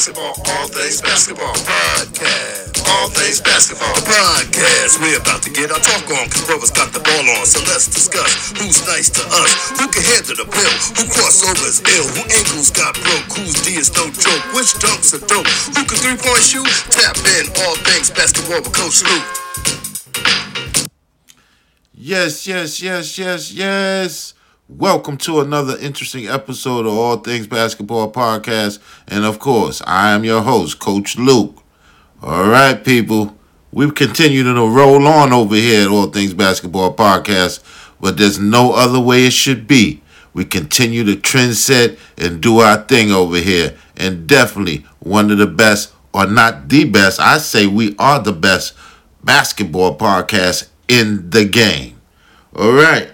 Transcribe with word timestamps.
basketball, 0.00 0.32
all 0.56 0.66
things 0.72 1.02
basketball. 1.02 1.52
Podcast, 1.52 2.88
all 2.88 3.12
things 3.12 3.36
basketball. 3.44 3.92
Podcast, 4.08 4.96
we're 4.96 5.20
about 5.20 5.44
to 5.44 5.50
get 5.52 5.68
our 5.68 5.76
talk 5.76 6.08
on, 6.16 6.24
cause 6.32 6.40
brothers 6.48 6.72
got 6.72 6.88
the 6.96 7.04
ball 7.04 7.20
on. 7.36 7.44
So 7.44 7.60
let's 7.68 7.84
discuss 7.84 8.48
who's 8.56 8.80
nice 8.88 9.12
to 9.12 9.20
us, 9.28 9.52
who 9.76 9.84
can 9.92 10.00
handle 10.00 10.40
the 10.40 10.48
bill, 10.48 10.74
who 10.96 11.04
crossover 11.04 11.68
is 11.68 11.84
ill, 11.84 12.08
who 12.16 12.24
ankles 12.32 12.72
got 12.72 12.96
broke, 12.96 13.28
whose 13.28 13.60
D 13.60 13.76
is 13.76 13.92
no 13.92 14.08
joke, 14.08 14.40
which 14.56 14.72
dunks 14.80 15.12
are 15.12 15.20
dope, 15.28 15.44
who 15.76 15.84
can 15.84 16.00
three 16.00 16.16
point 16.16 16.48
shoot. 16.48 16.64
Tap 16.88 17.20
in, 17.36 17.52
all 17.60 17.76
things 17.84 18.08
basketball 18.08 18.64
with 18.64 18.72
Coach 18.72 19.04
Luke. 19.04 19.28
Yes, 21.92 22.46
yes, 22.46 22.80
yes, 22.80 23.18
yes, 23.18 23.52
yes. 23.52 24.32
Welcome 24.76 25.16
to 25.18 25.40
another 25.40 25.76
interesting 25.78 26.28
episode 26.28 26.86
of 26.86 26.92
All 26.92 27.16
Things 27.16 27.48
Basketball 27.48 28.12
Podcast. 28.12 28.78
And 29.08 29.24
of 29.24 29.40
course, 29.40 29.82
I 29.84 30.12
am 30.12 30.22
your 30.22 30.42
host, 30.42 30.78
Coach 30.78 31.18
Luke. 31.18 31.60
All 32.22 32.48
right, 32.48 32.82
people. 32.82 33.36
We've 33.72 33.94
continued 33.94 34.44
to 34.44 34.68
roll 34.68 35.08
on 35.08 35.32
over 35.32 35.56
here 35.56 35.82
at 35.82 35.90
All 35.90 36.06
Things 36.06 36.32
Basketball 36.34 36.94
Podcast, 36.94 37.64
but 38.00 38.16
there's 38.16 38.38
no 38.38 38.72
other 38.72 39.00
way 39.00 39.26
it 39.26 39.32
should 39.32 39.66
be. 39.66 40.02
We 40.34 40.44
continue 40.44 41.02
to 41.02 41.16
trend 41.16 41.56
set 41.56 41.98
and 42.16 42.40
do 42.40 42.60
our 42.60 42.80
thing 42.84 43.10
over 43.10 43.38
here. 43.38 43.76
And 43.96 44.28
definitely 44.28 44.86
one 45.00 45.32
of 45.32 45.38
the 45.38 45.48
best, 45.48 45.92
or 46.14 46.26
not 46.26 46.68
the 46.68 46.84
best, 46.84 47.18
I 47.18 47.38
say 47.38 47.66
we 47.66 47.96
are 47.98 48.20
the 48.20 48.32
best 48.32 48.74
basketball 49.24 49.98
podcast 49.98 50.68
in 50.86 51.28
the 51.30 51.44
game. 51.44 52.00
All 52.54 52.72
right. 52.72 53.10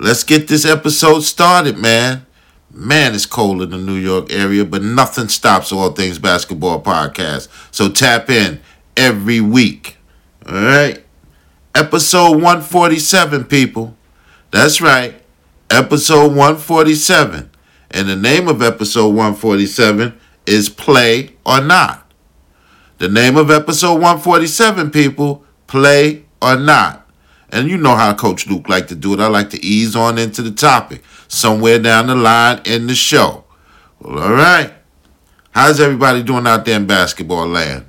Let's 0.00 0.22
get 0.22 0.46
this 0.46 0.64
episode 0.64 1.20
started, 1.20 1.76
man. 1.76 2.24
Man, 2.70 3.16
it's 3.16 3.26
cold 3.26 3.62
in 3.62 3.70
the 3.70 3.78
New 3.78 3.96
York 3.96 4.32
area, 4.32 4.64
but 4.64 4.80
nothing 4.82 5.28
stops 5.28 5.72
All 5.72 5.90
Things 5.90 6.20
Basketball 6.20 6.80
Podcast. 6.80 7.48
So 7.72 7.90
tap 7.90 8.30
in 8.30 8.60
every 8.96 9.40
week. 9.40 9.96
All 10.46 10.54
right. 10.54 11.04
Episode 11.74 12.32
147, 12.32 13.44
people. 13.46 13.96
That's 14.52 14.80
right. 14.80 15.20
Episode 15.68 16.28
147. 16.28 17.50
And 17.90 18.08
the 18.08 18.16
name 18.16 18.46
of 18.46 18.62
episode 18.62 19.08
147 19.08 20.16
is 20.46 20.68
Play 20.68 21.30
or 21.44 21.60
Not. 21.60 22.08
The 22.98 23.08
name 23.08 23.36
of 23.36 23.50
episode 23.50 23.94
147, 23.94 24.90
people, 24.90 25.44
Play 25.66 26.24
or 26.40 26.56
Not. 26.56 27.07
And 27.50 27.68
you 27.68 27.78
know 27.78 27.96
how 27.96 28.14
Coach 28.14 28.46
Luke 28.46 28.68
like 28.68 28.88
to 28.88 28.94
do 28.94 29.14
it. 29.14 29.20
I 29.20 29.26
like 29.26 29.50
to 29.50 29.64
ease 29.64 29.96
on 29.96 30.18
into 30.18 30.42
the 30.42 30.50
topic 30.50 31.02
somewhere 31.28 31.78
down 31.78 32.06
the 32.06 32.14
line 32.14 32.60
in 32.64 32.86
the 32.86 32.94
show. 32.94 33.44
Well, 34.00 34.18
all 34.18 34.32
right. 34.32 34.72
How's 35.50 35.80
everybody 35.80 36.22
doing 36.22 36.46
out 36.46 36.64
there 36.64 36.76
in 36.76 36.86
basketball 36.86 37.46
land? 37.46 37.86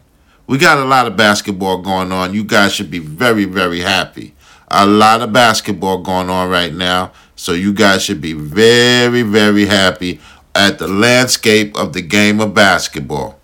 We 0.48 0.58
got 0.58 0.80
a 0.80 0.86
lot 0.86 1.06
of 1.06 1.16
basketball 1.16 1.82
going 1.82 2.12
on. 2.12 2.34
You 2.34 2.44
guys 2.44 2.74
should 2.74 2.90
be 2.90 3.00
very, 3.00 3.46
very 3.46 3.82
happy. 3.82 4.34
A 4.70 4.86
lot 4.86 5.22
of 5.22 5.32
basketball 5.34 6.02
going 6.02 6.30
on 6.30 6.50
right 6.50 6.74
now. 6.74 7.12
So 7.36 7.54
you 7.54 7.74
guys 7.74 8.04
should 8.04 8.22
be 8.22 8.34
very, 8.34 9.22
very 9.22 9.66
happy 9.66 10.20
at 10.56 10.80
the 10.80 10.88
landscape 10.88 11.76
of 11.78 11.94
the 11.94 12.02
game 12.02 12.40
of 12.40 12.54
basketball. 12.54 13.40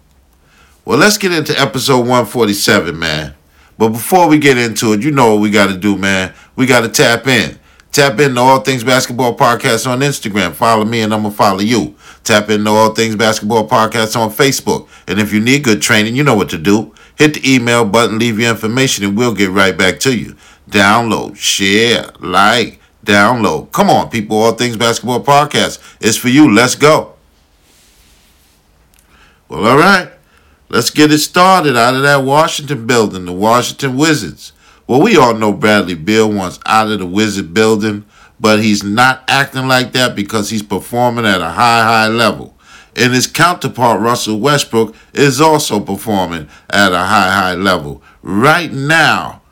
Well, 0.84 0.98
let's 0.98 1.18
get 1.18 1.32
into 1.32 1.60
episode 1.60 2.00
147, 2.00 2.98
man. 2.98 3.36
But 3.78 3.90
before 3.90 4.28
we 4.28 4.40
get 4.40 4.58
into 4.58 4.94
it, 4.94 5.04
you 5.04 5.12
know 5.12 5.34
what 5.34 5.42
we 5.42 5.50
got 5.50 5.68
to 5.68 5.78
do, 5.78 5.98
man. 5.98 6.34
We 6.56 6.66
got 6.66 6.82
to 6.82 6.90
tap 6.90 7.28
in. 7.28 7.60
Tap 7.92 8.20
into 8.20 8.42
All 8.42 8.60
Things 8.60 8.84
Basketball 8.84 9.38
Podcast 9.38 9.90
on 9.90 10.00
Instagram. 10.00 10.54
Follow 10.54 10.84
me 10.84 11.00
and 11.02 11.14
I'm 11.14 11.22
going 11.22 11.32
to 11.32 11.38
follow 11.38 11.62
you. 11.62 11.96
Tap 12.26 12.50
into 12.50 12.70
All 12.70 12.94
Things 12.94 13.16
Basketball 13.16 13.70
Podcast 13.70 14.20
on 14.20 14.32
Facebook. 14.32 14.90
And 15.08 15.20
if 15.20 15.32
you 15.32 15.40
need 15.40 15.64
good 15.64 15.82
training, 15.82 16.16
you 16.16 16.24
know 16.24 16.36
what 16.36 16.50
to 16.50 16.58
do. 16.58 16.94
Hit 17.18 17.36
the 17.36 17.54
email 17.56 17.86
button, 17.86 18.20
leave 18.20 18.38
your 18.38 18.52
information, 18.52 19.06
and 19.06 19.18
we'll 19.18 19.34
get 19.34 19.50
right 19.50 19.78
back 19.78 20.02
to 20.02 20.14
you. 20.14 20.36
Download, 20.70 21.38
share, 21.38 22.12
like, 22.20 22.82
download. 23.06 23.72
Come 23.72 23.90
on, 23.90 24.10
people. 24.10 24.38
All 24.38 24.52
Things 24.52 24.76
Basketball 24.76 25.24
Podcast. 25.24 25.80
It's 26.02 26.18
for 26.18 26.28
you. 26.28 26.54
Let's 26.54 26.76
go. 26.76 27.14
Well, 29.48 29.66
all 29.66 29.78
right. 29.78 30.12
Let's 30.76 30.90
get 30.90 31.10
it 31.10 31.20
started 31.20 31.78
out 31.78 31.96
of 31.96 32.02
that 32.02 32.26
Washington 32.26 32.86
building, 32.86 33.24
the 33.24 33.32
Washington 33.32 33.96
Wizards. 33.96 34.52
Well, 34.86 35.02
we 35.02 35.16
all 35.16 35.34
know 35.34 35.54
Bradley 35.54 35.94
Beal 35.96 36.30
wants 36.30 36.60
out 36.66 36.92
of 36.92 37.00
the 37.00 37.06
Wizard 37.06 37.54
building, 37.54 38.04
but 38.42 38.62
he's 38.62 38.84
not 38.84 39.24
acting 39.30 39.70
like 39.70 39.94
that 39.94 40.18
because 40.18 40.50
he's 40.50 40.62
performing 40.62 41.26
at 41.26 41.40
a 41.40 41.52
high, 41.52 41.84
high 41.84 42.08
level. 42.10 42.58
And 42.94 43.14
his 43.14 43.26
counterpart, 43.26 44.02
Russell 44.02 44.42
Westbrook, 44.42 44.94
is 45.14 45.40
also 45.40 45.80
performing 45.80 46.50
at 46.70 46.92
a 46.92 47.06
high, 47.06 47.32
high 47.32 47.56
level. 47.56 48.04
Right 48.22 48.74
now, 48.74 49.44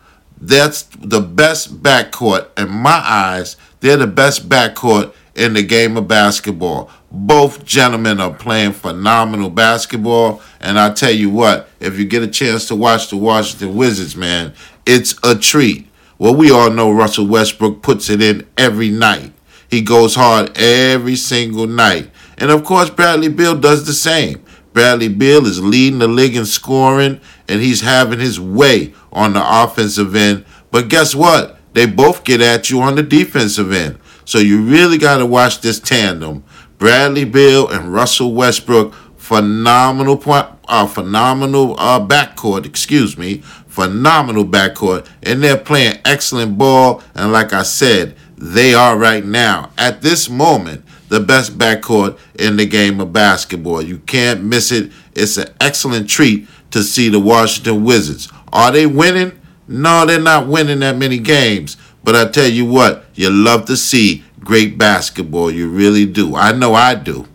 that's 0.41 0.81
the 0.81 1.22
best 1.22 1.81
backcourt 1.81 2.47
in 2.59 2.69
my 2.69 3.01
eyes. 3.01 3.56
They're 3.79 3.95
the 3.95 4.07
best 4.07 4.50
backcourt 4.50 5.13
in 5.35 5.53
the 5.53 5.63
game 5.63 5.95
of 5.95 6.09
basketball. 6.09 6.91
Both 7.16 7.63
gentlemen 7.63 8.19
are 8.19 8.34
playing 8.34 8.72
phenomenal 8.72 9.51
basketball. 9.51 10.41
And 10.59 10.79
I 10.79 10.91
tell 10.91 11.12
you 11.12 11.29
what, 11.29 11.69
if 11.79 12.00
you 12.00 12.06
get 12.06 12.24
a 12.24 12.28
chance 12.28 12.68
to 12.69 12.75
watch 12.75 13.09
the 13.09 13.18
Washington 13.18 13.75
Wizards, 13.75 14.16
man, 14.16 14.53
it's 14.88 15.13
a 15.24 15.35
treat. 15.35 15.88
Well, 16.18 16.34
we 16.34 16.50
all 16.50 16.72
know 16.72 16.91
Russell 16.91 17.28
Westbrook 17.28 17.84
puts 17.84 18.09
it 18.09 18.19
in 18.19 18.47
every 18.57 18.90
night. 18.90 19.31
He 19.69 19.81
goes 19.81 20.16
hard 20.16 20.57
every 20.57 21.16
single 21.16 21.68
night. 21.68 22.09
And 22.40 22.50
of 22.50 22.63
course, 22.63 22.90
Bradley 22.90 23.30
Beal 23.30 23.59
does 23.59 23.85
the 23.85 23.94
same. 23.94 24.44
Bradley 24.74 25.07
Beal 25.07 25.45
is 25.45 25.63
leading 25.63 26.00
the 26.00 26.07
league 26.07 26.35
in 26.35 26.45
scoring, 26.45 27.22
and 27.47 27.62
he's 27.62 27.81
having 27.81 28.19
his 28.19 28.40
way 28.40 28.94
on 29.12 29.34
the 29.34 29.63
offensive 29.63 30.16
end. 30.16 30.45
But 30.72 30.90
guess 30.90 31.13
what? 31.13 31.59
They 31.74 31.85
both 31.85 32.24
get 32.24 32.41
at 32.41 32.72
you 32.72 32.81
on 32.81 32.95
the 32.95 33.03
defensive 33.03 33.72
end. 33.72 34.00
So 34.25 34.40
you 34.40 34.63
really 34.63 34.97
got 34.97 35.18
to 35.18 35.25
watch 35.25 35.62
this 35.62 35.80
tandem. 35.80 36.44
Bradley 36.83 37.23
Beal 37.23 37.69
and 37.69 37.94
Russell 37.94 38.33
Westbrook, 38.33 38.94
phenomenal 39.16 40.17
point, 40.17 40.47
uh, 40.67 40.85
phenomenal 40.85 41.79
uh, 41.79 42.05
backcourt, 42.05 42.66
excuse 42.66 43.17
me, 43.17 43.38
phenomenal 43.38 44.44
backcourt, 44.44 45.07
and 45.23 45.41
they're 45.41 45.55
playing 45.55 45.99
excellent 46.03 46.57
ball. 46.57 47.01
And 47.16 47.31
like 47.31 47.53
I 47.53 47.63
said, 47.63 48.17
they 48.35 48.73
are 48.73 48.97
right 48.97 49.23
now 49.23 49.71
at 49.77 50.01
this 50.01 50.29
moment 50.29 50.83
the 51.07 51.21
best 51.21 51.57
backcourt 51.57 52.19
in 52.38 52.57
the 52.57 52.66
game 52.66 53.00
of 53.00 53.13
basketball. 53.13 53.81
You 53.81 54.00
can't 54.00 54.44
miss 54.44 54.69
it. 54.69 54.91
It's 55.15 55.38
an 55.38 55.53
excellent 55.61 56.09
treat 56.09 56.50
to 56.71 56.83
see 56.83 57.07
the 57.07 57.21
Washington 57.21 57.85
Wizards. 57.85 58.29
Are 58.51 58.73
they 58.73 58.88
winning? 58.88 59.39
No, 59.69 60.05
they're 60.05 60.19
not 60.19 60.47
winning 60.47 60.79
that 60.81 60.97
many 60.97 61.19
games. 61.19 61.77
But 62.03 62.17
I 62.17 62.27
tell 62.27 62.50
you 62.50 62.65
what, 62.65 63.05
you 63.15 63.29
love 63.29 63.63
to 63.67 63.77
see 63.77 64.25
great 64.43 64.77
basketball. 64.77 65.51
You 65.51 65.69
really 65.69 66.05
do. 66.05 66.35
I 66.35 66.51
know 66.51 66.73
I 66.73 66.95
do. 66.95 67.27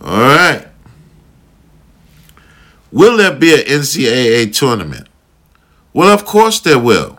All 0.00 0.20
right. 0.20 0.68
Will 2.90 3.16
there 3.16 3.34
be 3.34 3.54
an 3.54 3.60
NCAA 3.60 4.54
tournament? 4.54 5.08
Well, 5.92 6.12
of 6.12 6.24
course 6.24 6.60
there 6.60 6.78
will. 6.78 7.18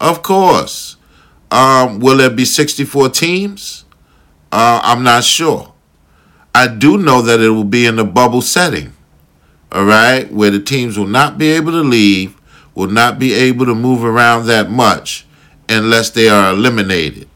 Of 0.00 0.22
course. 0.22 0.96
Um, 1.50 2.00
will 2.00 2.18
there 2.18 2.30
be 2.30 2.44
64 2.44 3.10
teams? 3.10 3.84
Uh, 4.52 4.80
I'm 4.82 5.02
not 5.02 5.24
sure. 5.24 5.72
I 6.54 6.66
do 6.66 6.98
know 6.98 7.22
that 7.22 7.40
it 7.40 7.50
will 7.50 7.64
be 7.64 7.86
in 7.86 7.98
a 7.98 8.04
bubble 8.04 8.42
setting, 8.42 8.92
all 9.70 9.84
right, 9.84 10.30
where 10.32 10.50
the 10.50 10.60
teams 10.60 10.98
will 10.98 11.06
not 11.06 11.38
be 11.38 11.50
able 11.50 11.70
to 11.72 11.82
leave, 11.82 12.36
will 12.74 12.90
not 12.90 13.18
be 13.18 13.32
able 13.32 13.66
to 13.66 13.74
move 13.74 14.04
around 14.04 14.46
that 14.46 14.68
much 14.68 15.26
unless 15.68 16.10
they 16.10 16.28
are 16.28 16.52
eliminated. 16.52 17.29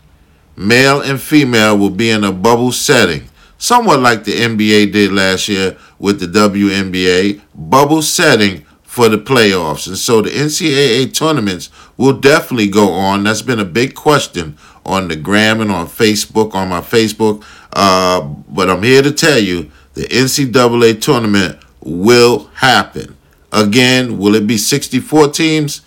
Male 0.57 1.01
and 1.01 1.21
female 1.21 1.77
will 1.77 1.91
be 1.91 2.11
in 2.11 2.25
a 2.25 2.33
bubble 2.33 2.73
setting, 2.73 3.29
somewhat 3.59 4.01
like 4.01 4.25
the 4.25 4.33
NBA 4.33 4.93
did 4.93 5.13
last 5.13 5.49
year 5.49 5.77
with 5.99 6.21
the 6.21 6.27
WNBA, 6.27 7.41
bubble 7.55 8.03
setting 8.03 8.65
for 8.83 9.09
the 9.09 9.19
playoffs. 9.19 9.89
And 9.89 9.99
so 9.99 10.23
the 10.23 10.31
NCAA 10.31 11.13
tournaments 11.13 11.71
will 11.97 12.13
definitely 12.13 12.69
go 12.69 12.93
on. 12.93 13.25
That's 13.25 13.43
been 13.43 13.59
a 13.59 13.65
big 13.65 13.95
question 13.95 14.57
on 14.87 15.09
the 15.09 15.17
gram 15.17 15.61
and 15.61 15.73
on 15.73 15.89
Facebook, 15.89 16.55
on 16.55 16.69
my 16.69 16.81
Facebook. 16.81 17.45
Uh, 17.73 18.21
but 18.21 18.71
I'm 18.71 18.85
here 18.85 19.03
to 19.03 19.11
tell 19.11 19.39
you 19.39 19.71
the 19.95 20.03
NCAA 20.03 21.01
tournament 21.01 21.59
will 21.81 22.51
happen. 22.55 23.17
Again, 23.53 24.19
will 24.19 24.35
it 24.37 24.47
be 24.47 24.59
64 24.59 25.31
teams? 25.31 25.81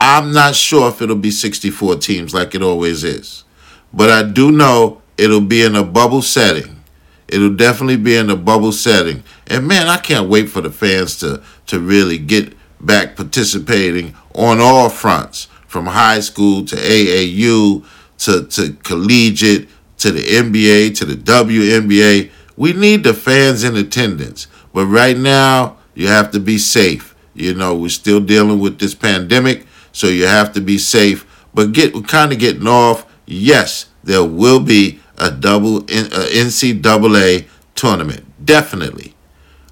I'm 0.00 0.32
not 0.32 0.54
sure 0.54 0.88
if 0.88 1.02
it'll 1.02 1.16
be 1.16 1.30
64 1.30 1.96
teams 1.96 2.34
like 2.34 2.54
it 2.54 2.62
always 2.62 3.04
is. 3.04 3.44
But 3.92 4.10
I 4.10 4.22
do 4.22 4.50
know 4.50 5.02
it'll 5.16 5.40
be 5.40 5.62
in 5.62 5.74
a 5.74 5.84
bubble 5.84 6.22
setting. 6.22 6.82
It'll 7.28 7.54
definitely 7.54 7.96
be 7.96 8.16
in 8.16 8.30
a 8.30 8.36
bubble 8.36 8.72
setting. 8.72 9.22
And 9.46 9.66
man, 9.66 9.88
I 9.88 9.98
can't 9.98 10.28
wait 10.28 10.48
for 10.48 10.60
the 10.60 10.70
fans 10.70 11.16
to, 11.18 11.42
to 11.66 11.78
really 11.78 12.18
get 12.18 12.54
back 12.80 13.16
participating 13.16 14.14
on 14.34 14.60
all 14.60 14.88
fronts 14.88 15.46
from 15.66 15.86
high 15.86 16.20
school 16.20 16.64
to 16.64 16.76
AAU 16.76 17.84
to, 18.18 18.46
to 18.46 18.72
collegiate 18.82 19.68
to 20.00 20.10
the 20.10 20.22
NBA 20.22 20.96
to 20.96 21.04
the 21.04 21.14
WNBA. 21.14 22.30
We 22.56 22.72
need 22.72 23.04
the 23.04 23.14
fans 23.14 23.64
in 23.64 23.76
attendance. 23.76 24.46
But 24.72 24.86
right 24.86 25.16
now, 25.16 25.76
you 25.94 26.08
have 26.08 26.30
to 26.32 26.40
be 26.40 26.58
safe. 26.58 27.14
You 27.34 27.54
know, 27.54 27.76
we're 27.76 27.90
still 27.90 28.20
dealing 28.20 28.58
with 28.58 28.78
this 28.78 28.94
pandemic, 28.94 29.66
so 29.92 30.08
you 30.08 30.26
have 30.26 30.52
to 30.54 30.60
be 30.60 30.78
safe. 30.78 31.26
But 31.54 31.72
get 31.72 31.94
we're 31.94 32.02
kind 32.02 32.32
of 32.32 32.38
getting 32.38 32.66
off. 32.66 33.06
Yes, 33.30 33.86
there 34.02 34.24
will 34.24 34.58
be 34.58 34.98
a 35.16 35.30
double 35.30 35.82
NCAA 35.82 37.46
tournament. 37.76 38.44
Definitely. 38.44 39.14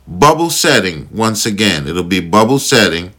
Bubble 0.06 0.50
setting 0.50 1.08
once 1.12 1.44
again. 1.44 1.88
It'll 1.88 2.04
be 2.04 2.20
bubble 2.20 2.60
setting. 2.60 3.12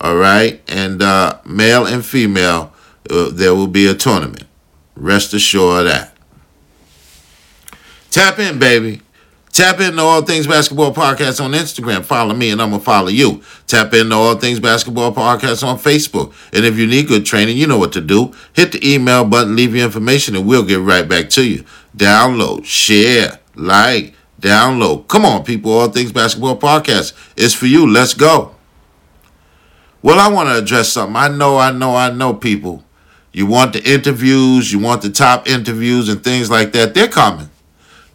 All 0.00 0.16
right, 0.16 0.60
and 0.68 1.00
uh, 1.00 1.38
male 1.46 1.86
and 1.86 2.04
female, 2.04 2.74
uh, 3.08 3.30
there 3.30 3.54
will 3.54 3.68
be 3.68 3.86
a 3.86 3.94
tournament. 3.94 4.44
Rest 4.94 5.32
assured 5.32 5.86
of 5.86 5.92
that. 5.92 6.16
Tap 8.10 8.38
in, 8.38 8.58
baby. 8.58 9.00
Tap 9.56 9.80
into 9.80 10.02
All 10.02 10.20
Things 10.20 10.46
Basketball 10.46 10.92
Podcast 10.92 11.42
on 11.42 11.52
Instagram. 11.52 12.04
Follow 12.04 12.34
me 12.34 12.50
and 12.50 12.60
I'm 12.60 12.68
going 12.68 12.80
to 12.80 12.84
follow 12.84 13.08
you. 13.08 13.40
Tap 13.66 13.94
into 13.94 14.14
All 14.14 14.34
Things 14.34 14.60
Basketball 14.60 15.14
Podcast 15.14 15.66
on 15.66 15.78
Facebook. 15.78 16.34
And 16.52 16.66
if 16.66 16.76
you 16.76 16.86
need 16.86 17.08
good 17.08 17.24
training, 17.24 17.56
you 17.56 17.66
know 17.66 17.78
what 17.78 17.94
to 17.94 18.02
do. 18.02 18.34
Hit 18.52 18.72
the 18.72 18.86
email 18.86 19.24
button, 19.24 19.56
leave 19.56 19.74
your 19.74 19.86
information, 19.86 20.36
and 20.36 20.46
we'll 20.46 20.62
get 20.62 20.80
right 20.80 21.08
back 21.08 21.30
to 21.30 21.42
you. 21.42 21.64
Download, 21.96 22.66
share, 22.66 23.40
like, 23.54 24.12
download. 24.42 25.08
Come 25.08 25.24
on, 25.24 25.42
people. 25.42 25.72
All 25.72 25.88
Things 25.88 26.12
Basketball 26.12 26.58
Podcast 26.58 27.14
is 27.34 27.54
for 27.54 27.64
you. 27.64 27.90
Let's 27.90 28.12
go. 28.12 28.54
Well, 30.02 30.18
I 30.18 30.28
want 30.30 30.50
to 30.50 30.58
address 30.58 30.90
something. 30.90 31.16
I 31.16 31.28
know, 31.28 31.56
I 31.56 31.70
know, 31.70 31.96
I 31.96 32.10
know, 32.10 32.34
people. 32.34 32.84
You 33.32 33.46
want 33.46 33.72
the 33.72 33.82
interviews, 33.90 34.70
you 34.70 34.80
want 34.80 35.00
the 35.00 35.08
top 35.08 35.48
interviews 35.48 36.10
and 36.10 36.22
things 36.22 36.50
like 36.50 36.72
that. 36.72 36.92
They're 36.92 37.08
coming. 37.08 37.48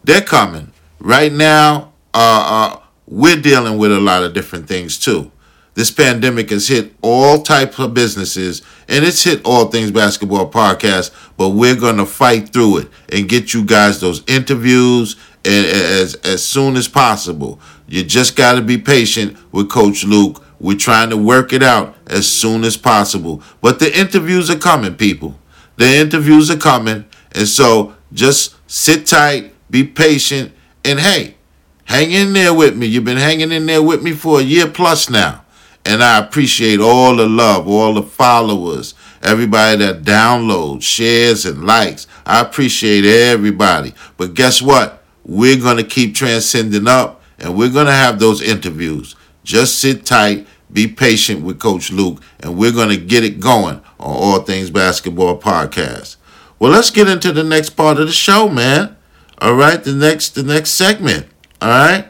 They're 0.04 0.20
coming 0.20 0.71
right 1.02 1.32
now, 1.32 1.92
uh, 2.14 2.76
uh, 2.76 2.80
we're 3.06 3.40
dealing 3.40 3.76
with 3.76 3.92
a 3.92 4.00
lot 4.00 4.22
of 4.22 4.32
different 4.32 4.68
things 4.68 4.98
too. 4.98 5.30
This 5.74 5.90
pandemic 5.90 6.50
has 6.50 6.68
hit 6.68 6.94
all 7.02 7.42
types 7.42 7.78
of 7.78 7.94
businesses 7.94 8.62
and 8.88 9.04
it's 9.04 9.24
hit 9.24 9.40
all 9.44 9.66
things 9.66 9.90
basketball 9.90 10.50
podcast, 10.50 11.10
but 11.36 11.50
we're 11.50 11.76
going 11.76 11.96
to 11.96 12.06
fight 12.06 12.50
through 12.50 12.78
it 12.78 12.88
and 13.08 13.28
get 13.28 13.52
you 13.52 13.64
guys 13.64 14.00
those 14.00 14.22
interviews 14.26 15.16
as, 15.44 16.14
as 16.16 16.44
soon 16.44 16.76
as 16.76 16.88
possible. 16.88 17.58
You 17.88 18.04
just 18.04 18.36
got 18.36 18.54
to 18.54 18.62
be 18.62 18.78
patient 18.78 19.36
with 19.50 19.70
Coach 19.70 20.04
Luke. 20.04 20.44
We're 20.60 20.76
trying 20.76 21.10
to 21.10 21.16
work 21.16 21.52
it 21.52 21.62
out 21.62 21.96
as 22.06 22.30
soon 22.30 22.64
as 22.64 22.76
possible. 22.76 23.42
But 23.60 23.78
the 23.80 23.98
interviews 23.98 24.50
are 24.50 24.58
coming, 24.58 24.94
people. 24.94 25.38
The 25.76 25.96
interviews 25.96 26.50
are 26.50 26.58
coming. 26.58 27.06
And 27.32 27.48
so 27.48 27.96
just 28.12 28.54
sit 28.70 29.06
tight, 29.06 29.54
be 29.70 29.84
patient, 29.84 30.52
and 30.84 31.00
hey, 31.00 31.36
hang 31.84 32.10
in 32.10 32.32
there 32.32 32.54
with 32.54 32.76
me. 32.76 32.86
You've 32.86 33.04
been 33.04 33.16
hanging 33.16 33.52
in 33.52 33.66
there 33.66 33.82
with 33.82 34.02
me 34.02 34.12
for 34.12 34.40
a 34.40 34.42
year 34.42 34.66
plus 34.66 35.08
now. 35.10 35.44
And 35.84 36.02
I 36.02 36.18
appreciate 36.18 36.80
all 36.80 37.16
the 37.16 37.26
love, 37.26 37.66
all 37.66 37.94
the 37.94 38.02
followers, 38.02 38.94
everybody 39.22 39.78
that 39.78 40.02
downloads, 40.02 40.82
shares, 40.82 41.44
and 41.44 41.64
likes. 41.64 42.06
I 42.24 42.40
appreciate 42.40 43.04
everybody. 43.04 43.94
But 44.16 44.34
guess 44.34 44.62
what? 44.62 45.02
We're 45.24 45.60
going 45.60 45.76
to 45.76 45.84
keep 45.84 46.14
transcending 46.14 46.86
up 46.86 47.22
and 47.38 47.56
we're 47.56 47.70
going 47.70 47.86
to 47.86 47.92
have 47.92 48.18
those 48.18 48.40
interviews. 48.40 49.16
Just 49.44 49.80
sit 49.80 50.06
tight, 50.06 50.46
be 50.72 50.86
patient 50.86 51.42
with 51.42 51.58
Coach 51.58 51.90
Luke, 51.90 52.22
and 52.40 52.56
we're 52.56 52.72
going 52.72 52.88
to 52.88 52.96
get 52.96 53.24
it 53.24 53.40
going 53.40 53.76
on 53.76 53.82
All 53.98 54.40
Things 54.40 54.70
Basketball 54.70 55.38
Podcast. 55.40 56.16
Well, 56.58 56.70
let's 56.70 56.90
get 56.90 57.08
into 57.08 57.32
the 57.32 57.42
next 57.42 57.70
part 57.70 57.98
of 57.98 58.06
the 58.06 58.12
show, 58.12 58.48
man. 58.48 58.96
All 59.42 59.54
right, 59.54 59.82
the 59.82 59.92
next 59.92 60.36
the 60.36 60.44
next 60.44 60.70
segment. 60.70 61.26
All 61.60 61.68
right, 61.68 62.06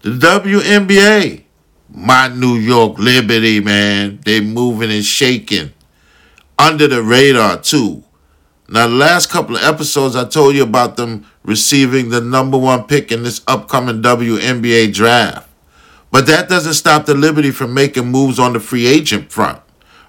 the 0.00 0.08
WNBA, 0.08 1.44
my 1.90 2.28
New 2.28 2.54
York 2.54 2.98
Liberty, 2.98 3.60
man. 3.60 4.20
They 4.24 4.40
moving 4.40 4.90
and 4.90 5.04
shaking 5.04 5.74
under 6.58 6.88
the 6.88 7.02
radar 7.02 7.60
too. 7.60 8.04
Now, 8.70 8.86
the 8.86 8.94
last 8.94 9.28
couple 9.28 9.56
of 9.56 9.62
episodes, 9.64 10.16
I 10.16 10.24
told 10.24 10.54
you 10.54 10.62
about 10.62 10.96
them 10.96 11.26
receiving 11.42 12.08
the 12.08 12.22
number 12.22 12.56
one 12.56 12.84
pick 12.84 13.12
in 13.12 13.22
this 13.22 13.42
upcoming 13.46 14.00
WNBA 14.00 14.94
draft. 14.94 15.46
But 16.10 16.26
that 16.28 16.48
doesn't 16.48 16.72
stop 16.72 17.04
the 17.04 17.14
Liberty 17.14 17.50
from 17.50 17.74
making 17.74 18.06
moves 18.06 18.38
on 18.38 18.54
the 18.54 18.60
free 18.60 18.86
agent 18.86 19.30
front. 19.30 19.60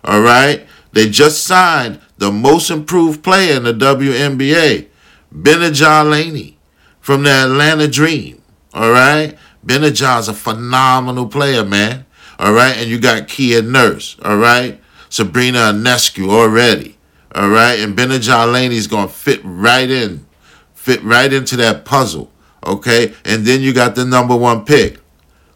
All 0.06 0.22
right? 0.22 0.66
They 0.94 1.10
just 1.10 1.44
signed 1.44 2.00
the 2.18 2.32
most 2.32 2.70
improved 2.70 3.22
player 3.22 3.58
in 3.58 3.64
the 3.64 3.74
WNBA, 3.74 4.88
Betnijah 5.36 6.10
Laney 6.10 6.58
from 7.00 7.24
the 7.24 7.30
Atlanta 7.30 7.88
Dream. 7.88 8.42
All 8.74 8.92
right. 8.92 9.38
Betnijah's 9.66 10.28
a 10.28 10.34
phenomenal 10.34 11.28
player, 11.28 11.66
man. 11.66 12.06
All 12.40 12.54
right. 12.54 12.78
And 12.78 12.90
you 12.90 13.00
got 13.00 13.28
Kia 13.28 13.62
Nurse. 13.62 14.16
All 14.24 14.38
right. 14.38 14.82
Sabrina 15.10 15.60
Ionescu 15.74 16.30
already. 16.30 16.98
All 17.34 17.50
right. 17.50 17.80
And 17.80 17.98
Betnijah 17.98 18.52
Laney's 18.52 18.88
going 18.88 19.08
to 19.08 19.14
fit 19.14 19.42
right 19.44 19.90
in, 19.90 20.26
fit 20.74 21.04
right 21.04 21.32
into 21.32 21.58
that 21.58 21.86
puzzle. 21.86 22.32
Okay. 22.66 23.14
And 23.26 23.46
then 23.46 23.62
you 23.62 23.74
got 23.74 23.96
the 23.96 24.06
number 24.06 24.36
one 24.36 24.66
pick. 24.66 25.00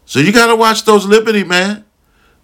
So 0.04 0.18
you 0.18 0.32
got 0.32 0.48
to 0.48 0.56
watch 0.56 0.84
those 0.84 1.06
Liberty, 1.06 1.44
man. 1.44 1.84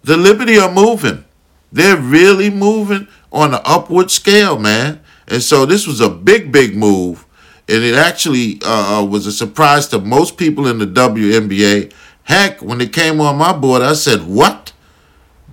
The 0.03 0.17
Liberty 0.17 0.57
are 0.57 0.71
moving. 0.71 1.25
They're 1.71 1.97
really 1.97 2.49
moving 2.49 3.07
on 3.31 3.53
an 3.53 3.59
upward 3.65 4.09
scale, 4.09 4.57
man. 4.57 5.01
And 5.27 5.43
so 5.43 5.65
this 5.65 5.85
was 5.85 5.99
a 5.99 6.09
big, 6.09 6.51
big 6.51 6.75
move. 6.75 7.25
And 7.69 7.83
it 7.83 7.95
actually 7.95 8.59
uh, 8.63 8.99
uh 8.99 9.05
was 9.05 9.27
a 9.27 9.31
surprise 9.31 9.87
to 9.87 9.99
most 9.99 10.37
people 10.37 10.67
in 10.67 10.79
the 10.79 10.87
WNBA. 10.87 11.93
Heck, 12.23 12.61
when 12.61 12.81
it 12.81 12.93
came 12.93 13.21
on 13.21 13.37
my 13.37 13.53
board, 13.53 13.81
I 13.81 13.93
said, 13.93 14.23
What? 14.27 14.73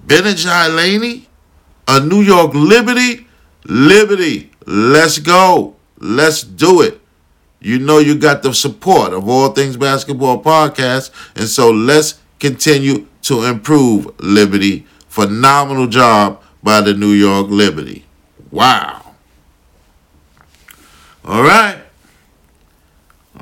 Betnijah 0.06 0.75
Laney? 0.75 1.28
A 1.87 2.00
New 2.00 2.22
York 2.22 2.55
Liberty? 2.55 3.26
Liberty, 3.64 4.50
let's 4.66 5.18
go. 5.18 5.76
Let's 5.99 6.42
do 6.42 6.83
it. 6.83 7.00
You 7.61 7.78
know 7.78 7.99
you 7.99 8.14
got 8.14 8.42
the 8.42 8.52
support 8.52 9.14
of 9.14 9.26
All 9.28 9.49
Things 9.50 9.76
Basketball 9.76 10.42
Podcast. 10.42 11.11
And 11.35 11.49
so 11.49 11.71
let's 11.71 12.21
continue 12.38 13.06
to 13.23 13.44
improve 13.44 14.21
Liberty. 14.21 14.87
Phenomenal 15.09 15.87
job 15.87 16.42
by 16.62 16.83
the 16.83 16.92
New 16.92 17.12
York 17.12 17.47
Liberty. 17.49 18.04
Wow. 18.50 19.14
All 21.25 21.42
right. 21.42 21.84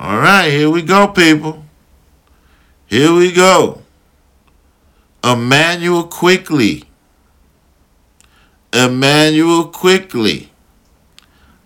All 0.03 0.19
right, 0.19 0.49
here 0.51 0.69
we 0.69 0.83
go, 0.83 1.07
people. 1.07 1.65
Here 2.87 3.15
we 3.15 3.31
go. 3.31 3.83
Immanuel 5.23 6.09
Quickley. 6.09 6.83
Immanuel 8.73 9.69
Quickley. 9.69 10.51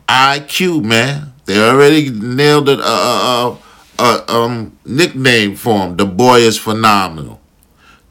IQ, 0.06 0.84
man. 0.84 1.32
They 1.46 1.58
already 1.58 2.10
nailed 2.10 2.68
it. 2.68 2.78
Uh, 2.78 2.82
uh, 2.84 3.56
uh, 3.98 4.24
uh, 4.28 4.44
um, 4.44 4.78
nickname 4.84 5.56
for 5.56 5.86
him. 5.86 5.96
The 5.96 6.04
boy 6.04 6.40
is 6.40 6.58
phenomenal. 6.58 7.40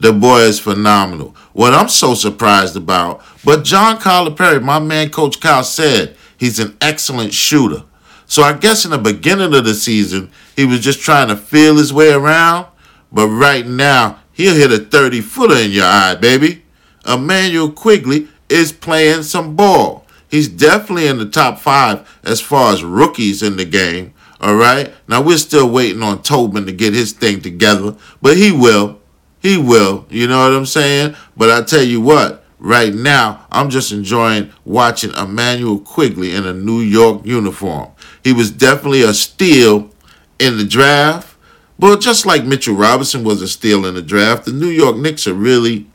The 0.00 0.12
boy 0.12 0.40
is 0.40 0.58
phenomenal. 0.58 1.36
What 1.52 1.72
I'm 1.72 1.88
so 1.88 2.14
surprised 2.14 2.74
about, 2.74 3.22
but 3.44 3.62
John 3.62 3.98
Calipari, 3.98 4.60
my 4.60 4.80
man, 4.80 5.10
Coach 5.10 5.40
Cal, 5.40 5.62
said 5.62 6.16
he's 6.36 6.58
an 6.58 6.76
excellent 6.80 7.32
shooter. 7.32 7.84
So 8.26 8.42
I 8.42 8.52
guess 8.54 8.84
in 8.84 8.90
the 8.90 8.98
beginning 8.98 9.54
of 9.54 9.64
the 9.64 9.74
season, 9.74 10.30
he 10.56 10.64
was 10.64 10.80
just 10.80 11.00
trying 11.00 11.28
to 11.28 11.36
feel 11.36 11.76
his 11.76 11.92
way 11.92 12.12
around. 12.12 12.66
But 13.12 13.28
right 13.28 13.66
now, 13.66 14.20
he'll 14.32 14.54
hit 14.54 14.72
a 14.72 14.78
30 14.78 15.20
footer 15.20 15.56
in 15.56 15.70
your 15.70 15.84
eye, 15.84 16.16
baby. 16.16 16.64
Immanuel 17.06 17.70
Quickley 17.70 18.28
is 18.48 18.72
playing 18.72 19.22
some 19.22 19.54
ball. 19.56 20.04
He's 20.28 20.48
definitely 20.48 21.06
in 21.06 21.18
the 21.18 21.28
top 21.28 21.58
five 21.58 22.18
as 22.24 22.40
far 22.40 22.72
as 22.72 22.82
rookies 22.82 23.42
in 23.42 23.56
the 23.56 23.64
game. 23.64 24.12
All 24.40 24.56
right. 24.56 24.92
Now 25.08 25.22
we're 25.22 25.38
still 25.38 25.70
waiting 25.70 26.02
on 26.02 26.22
Toppin 26.22 26.66
to 26.66 26.72
get 26.72 26.94
his 26.94 27.12
thing 27.12 27.40
together, 27.40 27.96
but 28.20 28.36
he 28.36 28.52
will. 28.52 29.00
He 29.40 29.56
will. 29.56 30.06
You 30.10 30.26
know 30.26 30.42
what 30.42 30.56
I'm 30.56 30.66
saying? 30.66 31.14
But 31.36 31.50
I 31.50 31.62
tell 31.62 31.82
you 31.82 32.00
what, 32.00 32.44
right 32.58 32.94
now, 32.94 33.46
I'm 33.50 33.70
just 33.70 33.92
enjoying 33.92 34.52
watching 34.64 35.12
Immanuel 35.14 35.78
Quickley 35.78 36.34
in 36.34 36.46
a 36.46 36.52
New 36.52 36.80
York 36.80 37.24
uniform. 37.24 37.90
He 38.24 38.32
was 38.32 38.50
definitely 38.50 39.02
a 39.02 39.14
steal 39.14 39.90
in 40.38 40.58
the 40.58 40.64
draft. 40.64 41.36
But 41.78 42.00
just 42.00 42.24
like 42.24 42.44
Mitchell 42.44 42.74
Robinson 42.74 43.22
was 43.22 43.42
a 43.42 43.48
steal 43.48 43.84
in 43.84 43.94
the 43.94 44.02
draft, 44.02 44.46
the 44.46 44.52
New 44.52 44.68
York 44.68 44.96
Knicks 44.96 45.26
are 45.26 45.34
really 45.34 45.86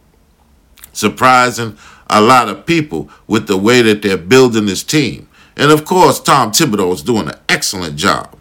surprising 0.94 1.78
a 2.10 2.22
lot 2.22 2.50
of 2.50 2.66
people 2.66 3.10
with 3.26 3.48
the 3.48 3.58
way 3.58 3.82
that 3.82 4.02
they're 4.02 4.18
building 4.18 4.66
this 4.66 4.84
team. 4.84 5.28
And 5.56 5.72
of 5.72 5.86
course, 5.86 6.20
Tom 6.20 6.52
Thibodeau 6.52 6.94
is 6.94 7.02
doing 7.02 7.30
an 7.30 7.40
excellent 7.50 7.96
job. 7.96 8.38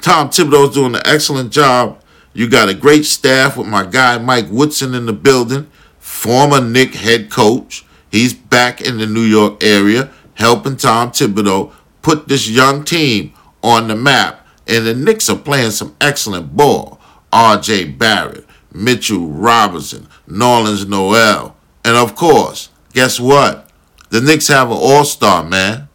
Tom 0.00 0.30
Thibodeau 0.30 0.68
is 0.68 0.74
doing 0.74 0.94
an 0.94 1.02
excellent 1.04 1.52
job. 1.52 2.00
You 2.32 2.48
got 2.48 2.68
a 2.68 2.74
great 2.74 3.04
staff 3.04 3.56
with 3.56 3.66
my 3.66 3.84
guy 3.84 4.18
Mike 4.18 4.46
Woodson 4.50 4.94
in 4.94 5.06
the 5.06 5.12
building, 5.12 5.70
former 6.10 6.60
Knick 6.60 6.94
head 6.94 7.30
coach. 7.30 7.84
He's 8.10 8.34
back 8.34 8.80
in 8.80 8.98
the 8.98 9.06
New 9.06 9.22
York 9.22 9.62
area 9.62 10.10
helping 10.34 10.76
Tom 10.76 11.10
Thibodeau 11.10 11.72
put 12.02 12.28
this 12.28 12.48
young 12.48 12.84
team 12.84 13.32
on 13.62 13.88
the 13.88 13.94
map 13.96 14.46
And 14.66 14.86
the 14.86 14.94
Knicks 14.94 15.28
are 15.30 15.38
playing 15.38 15.70
some 15.70 15.96
excellent 16.00 16.56
ball. 16.56 17.00
R.J. 17.32 17.92
Barrett, 17.92 18.44
Mitchell 18.72 19.28
Robinson, 19.28 20.08
Nerlens 20.28 20.88
Noel. 20.88 21.56
And 21.84 21.96
of 21.96 22.16
course, 22.16 22.70
guess 22.92 23.20
what? 23.20 23.70
The 24.10 24.20
Knicks 24.20 24.48
have 24.48 24.70
an 24.70 24.76
all 24.76 25.04
star, 25.04 25.44
man. 25.44 25.88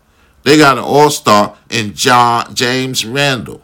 They 0.44 0.58
got 0.58 0.78
an 0.78 0.84
all 0.84 1.10
star 1.10 1.58
in 1.70 1.94
John 1.94 2.56
James 2.56 3.06
Randle. 3.06 3.62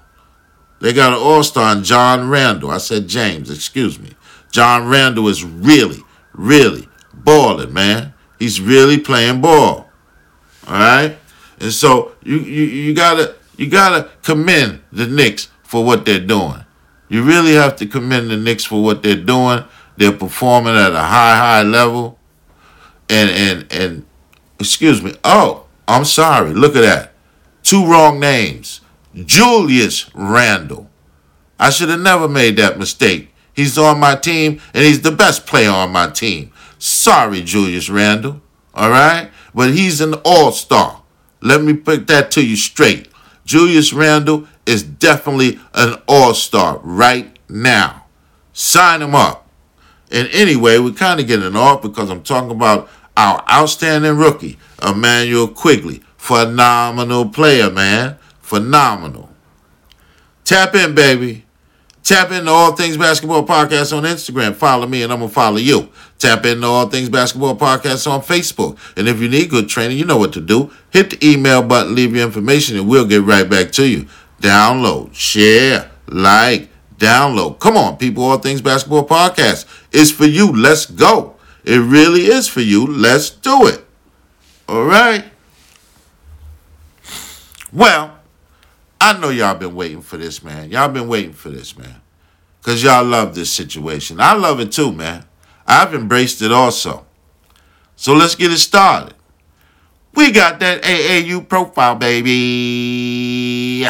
They 0.82 0.94
got 0.94 1.14
an 1.14 1.20
all 1.20 1.44
star 1.44 1.76
in 1.76 1.84
John 1.84 2.30
Randle. 2.30 2.72
I 2.72 2.78
said 2.80 3.08
James, 3.08 3.50
excuse 3.50 4.00
me. 4.00 4.12
John 4.52 4.88
Randle 4.88 5.28
is 5.30 5.44
really, 5.44 6.00
really 6.34 6.88
balling, 7.14 7.74
man. 7.74 8.14
He's 8.40 8.60
really 8.60 8.98
playing 8.98 9.42
ball. 9.42 9.90
All 10.68 10.74
right? 10.74 11.18
And 11.60 11.72
so 11.72 12.14
you, 12.24 12.38
you, 12.40 12.64
you 12.64 12.94
gotta 12.94 13.36
you 13.58 13.70
gotta 13.70 14.10
commend 14.24 14.82
the 14.92 15.06
Knicks 15.06 15.50
for 15.64 15.84
what 15.84 16.06
they're 16.06 16.20
doing. 16.20 16.66
You 17.10 17.24
really 17.24 17.54
have 17.54 17.76
to 17.78 17.86
commend 17.86 18.32
the 18.32 18.38
Knicks 18.38 18.66
for 18.66 18.84
what 18.84 19.04
they're 19.04 19.16
doing. 19.16 19.64
They're 19.98 20.12
performing 20.12 20.76
at 20.76 20.94
a 20.94 21.00
high, 21.00 21.36
high 21.36 21.64
level. 21.64 22.18
And 23.10 23.30
and 23.30 23.72
and 23.72 24.06
excuse 24.60 25.04
me. 25.04 25.14
Oh, 25.24 25.66
I'm 25.88 26.06
sorry. 26.06 26.54
Look 26.54 26.76
at 26.76 26.82
that. 26.82 27.14
Two 27.64 27.86
wrong 27.86 28.20
names. 28.20 28.82
Julius 29.14 30.10
Randle. 30.16 30.90
I 31.60 31.70
should 31.70 31.90
have 31.90 32.00
never 32.00 32.28
made 32.28 32.56
that 32.58 32.80
mistake. 32.80 33.31
He's 33.54 33.78
on 33.78 34.00
my 34.00 34.16
team 34.16 34.62
and 34.74 34.84
he's 34.84 35.02
the 35.02 35.12
best 35.12 35.46
player 35.46 35.72
on 35.72 35.92
my 35.92 36.10
team. 36.10 36.52
Sorry, 36.78 37.42
Julius 37.42 37.90
Randle. 37.90 38.42
All 38.74 38.90
right? 38.90 39.30
But 39.54 39.74
he's 39.74 40.02
an 40.02 40.16
all 40.26 40.52
star. 40.52 41.04
Let 41.42 41.62
me 41.62 41.74
put 41.74 42.08
that 42.08 42.32
to 42.32 42.46
you 42.46 42.56
straight. 42.56 43.10
Julius 43.46 43.92
Randle 43.92 44.48
is 44.66 44.84
definitely 44.84 45.60
an 45.74 46.02
all 46.08 46.34
star 46.34 46.80
right 46.84 47.38
now. 47.50 48.06
Sign 48.54 49.02
him 49.02 49.16
up. 49.16 49.48
And 50.12 50.28
anyway, 50.30 50.78
we're 50.78 50.94
kind 50.94 51.20
of 51.20 51.28
getting 51.28 51.56
off 51.56 51.82
because 51.82 52.10
I'm 52.10 52.24
talking 52.24 52.52
about 52.52 52.90
our 53.16 53.44
outstanding 53.50 54.18
rookie, 54.18 54.58
Immanuel 54.82 55.48
Quickley. 55.48 56.02
Phenomenal 56.18 57.30
player, 57.30 57.70
man. 57.70 58.18
Phenomenal. 58.42 59.30
Tap 60.44 60.76
in, 60.76 60.94
baby. 60.94 61.46
Tap 62.04 62.32
into 62.32 62.50
All 62.50 62.76
Things 62.76 62.98
Basketball 62.98 63.46
Podcast 63.46 63.96
on 63.96 64.04
Instagram. 64.04 64.56
Follow 64.56 64.88
me 64.88 65.04
and 65.04 65.14
I'm 65.14 65.20
going 65.20 65.30
to 65.30 65.34
follow 65.34 65.58
you. 65.58 65.90
Tap 66.18 66.46
into 66.46 66.66
All 66.66 66.90
Things 66.90 67.10
Basketball 67.10 67.56
Podcast 67.56 68.10
on 68.10 68.22
Facebook. 68.22 68.78
And 68.98 69.08
if 69.08 69.20
you 69.22 69.30
need 69.30 69.50
good 69.50 69.70
training, 69.70 69.98
you 69.98 70.06
know 70.06 70.18
what 70.18 70.34
to 70.34 70.42
do. 70.42 70.72
Hit 70.90 71.12
the 71.12 71.28
email 71.28 71.62
button, 71.62 71.94
leave 71.94 72.16
your 72.16 72.26
information, 72.26 72.78
and 72.78 72.88
we'll 72.88 73.06
get 73.06 73.22
right 73.22 73.48
back 73.48 73.72
to 73.74 73.88
you. 73.88 74.08
Download, 74.42 75.14
share, 75.14 75.92
like, 76.08 76.70
download. 76.98 77.60
Come 77.60 77.78
on, 77.78 77.98
people. 77.98 78.24
All 78.24 78.40
Things 78.40 78.62
Basketball 78.62 79.08
Podcast 79.08 79.66
is 79.92 80.12
for 80.12 80.26
you. 80.26 80.52
Let's 80.52 80.88
go. 80.88 81.36
It 81.64 81.78
really 81.78 82.22
is 82.22 82.48
for 82.48 82.62
you. 82.62 82.88
Let's 82.88 83.30
do 83.30 83.68
it. 83.68 83.86
All 84.68 84.86
right. 84.86 85.26
Well, 87.72 88.18
I 89.04 89.18
know 89.18 89.30
y'all 89.30 89.56
been 89.56 89.74
waiting 89.74 90.04
for 90.04 90.18
this, 90.18 90.44
man. 90.44 90.70
Y'all 90.70 90.88
been 90.88 91.08
waiting 91.08 91.34
for 91.34 91.50
this, 91.50 91.76
man. 91.76 92.02
Because 92.60 92.84
y'all 92.84 93.04
love 93.04 93.34
this 93.34 93.50
situation. 93.50 94.22
I 94.22 94.34
love 94.34 94.60
it 94.60 94.72
too, 94.72 94.92
man. 94.92 95.26
I've 95.66 95.96
embraced 95.96 96.44
it 96.44 96.52
also. 96.52 97.08
So 97.96 98.14
let's 98.14 98.36
get 98.36 98.52
it 98.52 98.60
started. 98.60 99.16
We 100.14 100.32
got 100.32 100.60
that 100.60 100.84
AAU 100.84 101.50
profile, 101.50 101.96
baby. 101.96 103.88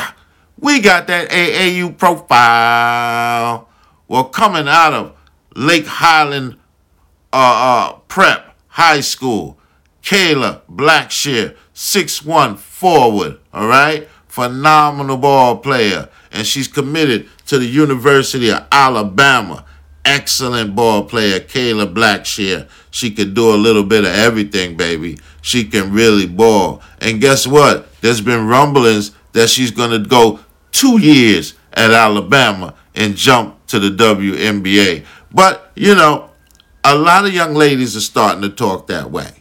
We 0.58 0.80
got 0.80 1.08
that 1.08 1.30
AAU 1.30 1.98
profile. 1.98 3.68
Well, 4.08 4.24
coming 4.26 4.70
out 4.70 4.94
of 4.94 5.18
Lake 5.56 5.88
Highland 5.88 6.56
uh, 7.34 7.90
uh, 7.92 7.94
Prep 8.08 8.56
High 8.68 9.02
School, 9.02 9.58
Kayla 10.02 10.62
Blackshear, 10.72 11.58
six 11.74 12.24
one 12.24 12.56
forward, 12.56 13.40
all 13.54 13.68
right? 13.68 14.08
Phenomenal 14.32 15.18
ball 15.18 15.58
player, 15.58 16.08
and 16.32 16.48
she's 16.48 16.68
committed 16.68 17.28
to 17.48 17.58
the 17.58 17.66
University 17.66 18.50
of 18.50 18.66
Alabama. 18.72 19.66
Excellent 20.06 20.74
ball 20.74 21.04
player, 21.04 21.40
Kayla 21.40 21.94
Blackshear. 21.94 22.68
She 22.90 23.12
can 23.12 23.34
do 23.34 23.54
a 23.54 23.58
little 23.58 23.84
bit 23.84 24.06
of 24.06 24.12
everything, 24.12 24.78
baby. 24.78 25.20
She 25.42 25.66
can 25.66 25.92
really 25.92 26.26
ball. 26.26 26.82
And 27.00 27.20
guess 27.20 27.46
what? 27.46 27.94
There's 28.00 28.22
been 28.22 28.48
rumblings 28.48 29.12
that 29.34 29.50
she's 29.50 29.72
going 29.72 29.92
to 29.92 30.10
go 30.10 30.40
two 30.72 30.98
years 31.00 31.54
at 31.74 31.92
Alabama 31.92 32.74
and 32.96 33.16
jump 33.16 33.68
to 33.68 33.80
the 33.80 33.90
WNBA. 33.90 35.06
But, 35.32 35.72
you 35.76 35.94
know, 35.94 36.30
a 36.84 36.96
lot 36.96 37.26
of 37.26 37.34
young 37.34 37.54
ladies 37.54 37.96
are 37.98 38.02
starting 38.02 38.42
to 38.42 38.50
talk 38.50 38.88
that 38.88 39.12
way. 39.12 39.41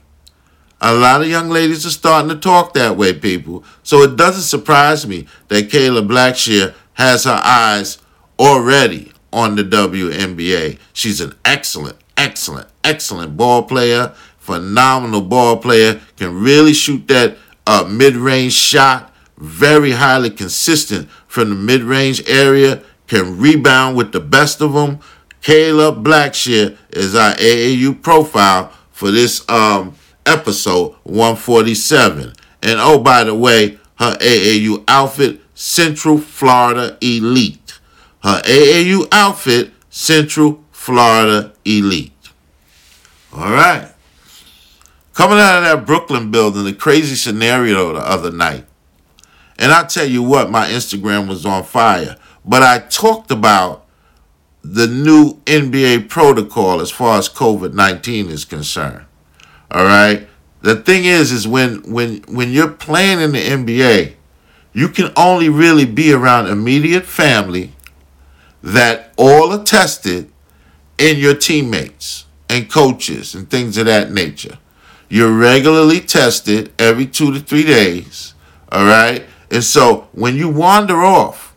A 0.82 0.94
lot 0.94 1.20
of 1.20 1.28
young 1.28 1.50
ladies 1.50 1.84
are 1.84 1.90
starting 1.90 2.30
to 2.30 2.36
talk 2.36 2.72
that 2.72 2.96
way, 2.96 3.12
people. 3.12 3.64
So 3.82 4.02
it 4.02 4.16
doesn't 4.16 4.42
surprise 4.42 5.06
me 5.06 5.26
that 5.48 5.68
Kayla 5.68 6.06
Blackshear 6.08 6.74
has 6.94 7.24
her 7.24 7.40
eyes 7.44 7.98
already 8.38 9.12
on 9.32 9.56
the 9.56 9.62
WNBA. 9.62 10.78
She's 10.94 11.20
an 11.20 11.34
excellent, 11.44 11.98
excellent, 12.16 12.68
excellent 12.82 13.36
ball 13.36 13.64
player, 13.64 14.14
phenomenal 14.38 15.20
ball 15.20 15.58
player, 15.58 16.00
can 16.16 16.42
really 16.42 16.72
shoot 16.72 17.06
that 17.08 17.36
uh, 17.66 17.86
mid 17.88 18.16
range 18.16 18.54
shot, 18.54 19.14
very 19.36 19.92
highly 19.92 20.30
consistent 20.30 21.10
from 21.26 21.50
the 21.50 21.54
mid 21.54 21.82
range 21.82 22.26
area, 22.26 22.82
can 23.06 23.38
rebound 23.38 23.96
with 23.96 24.12
the 24.12 24.20
best 24.20 24.62
of 24.62 24.72
them. 24.72 24.98
Kayla 25.42 26.02
Blackshear 26.02 26.76
is 26.90 27.14
our 27.14 27.34
AAU 27.34 28.00
profile 28.02 28.72
for 28.90 29.10
this 29.10 29.48
um, 29.48 29.94
episode 30.26 30.94
147. 31.04 32.32
And 32.62 32.80
oh, 32.80 32.98
by 32.98 33.24
the 33.24 33.34
way, 33.34 33.78
her 33.96 34.16
AAU 34.16 34.84
outfit, 34.88 35.40
Central 35.54 36.18
Florida 36.18 36.96
Elite. 37.00 37.78
Her 38.22 38.40
AAU 38.42 39.08
outfit, 39.12 39.72
Central 39.88 40.62
Florida 40.70 41.52
Elite. 41.64 42.12
All 43.34 43.52
right. 43.52 43.92
Coming 45.14 45.38
out 45.38 45.58
of 45.58 45.64
that 45.64 45.86
Brooklyn 45.86 46.30
building, 46.30 46.64
the 46.64 46.72
crazy 46.72 47.14
scenario 47.14 47.92
the 47.92 48.00
other 48.00 48.30
night. 48.30 48.64
And 49.58 49.72
I 49.72 49.84
tell 49.84 50.06
you 50.06 50.22
what, 50.22 50.50
my 50.50 50.68
Instagram 50.68 51.28
was 51.28 51.44
on 51.44 51.64
fire. 51.64 52.16
But 52.44 52.62
I 52.62 52.78
talked 52.78 53.30
about 53.30 53.86
the 54.62 54.86
new 54.86 55.34
NBA 55.44 56.08
protocol 56.08 56.80
as 56.80 56.90
far 56.90 57.18
as 57.18 57.28
COVID 57.28 57.74
19 57.74 58.30
is 58.30 58.44
concerned. 58.44 59.04
All 59.70 59.84
right. 59.84 60.28
The 60.62 60.76
thing 60.76 61.04
is, 61.04 61.32
is 61.32 61.48
when 61.48 61.90
when 61.90 62.22
when 62.28 62.50
you're 62.50 62.70
playing 62.70 63.20
in 63.20 63.32
the 63.32 63.38
NBA, 63.42 64.14
you 64.72 64.88
can 64.88 65.12
only 65.16 65.48
really 65.48 65.86
be 65.86 66.12
around 66.12 66.48
immediate 66.48 67.06
family 67.06 67.72
that 68.62 69.12
all 69.16 69.52
are 69.52 69.64
tested 69.64 70.30
and 70.98 71.18
your 71.18 71.34
teammates 71.34 72.26
and 72.48 72.70
coaches 72.70 73.34
and 73.34 73.48
things 73.48 73.78
of 73.78 73.86
that 73.86 74.12
nature. 74.12 74.58
You're 75.08 75.32
regularly 75.32 76.00
tested 76.00 76.72
every 76.78 77.06
two 77.06 77.32
to 77.32 77.40
three 77.40 77.64
days. 77.64 78.34
All 78.70 78.84
right. 78.84 79.24
And 79.50 79.64
so 79.64 80.08
when 80.12 80.36
you 80.36 80.48
wander 80.48 81.02
off, 81.02 81.56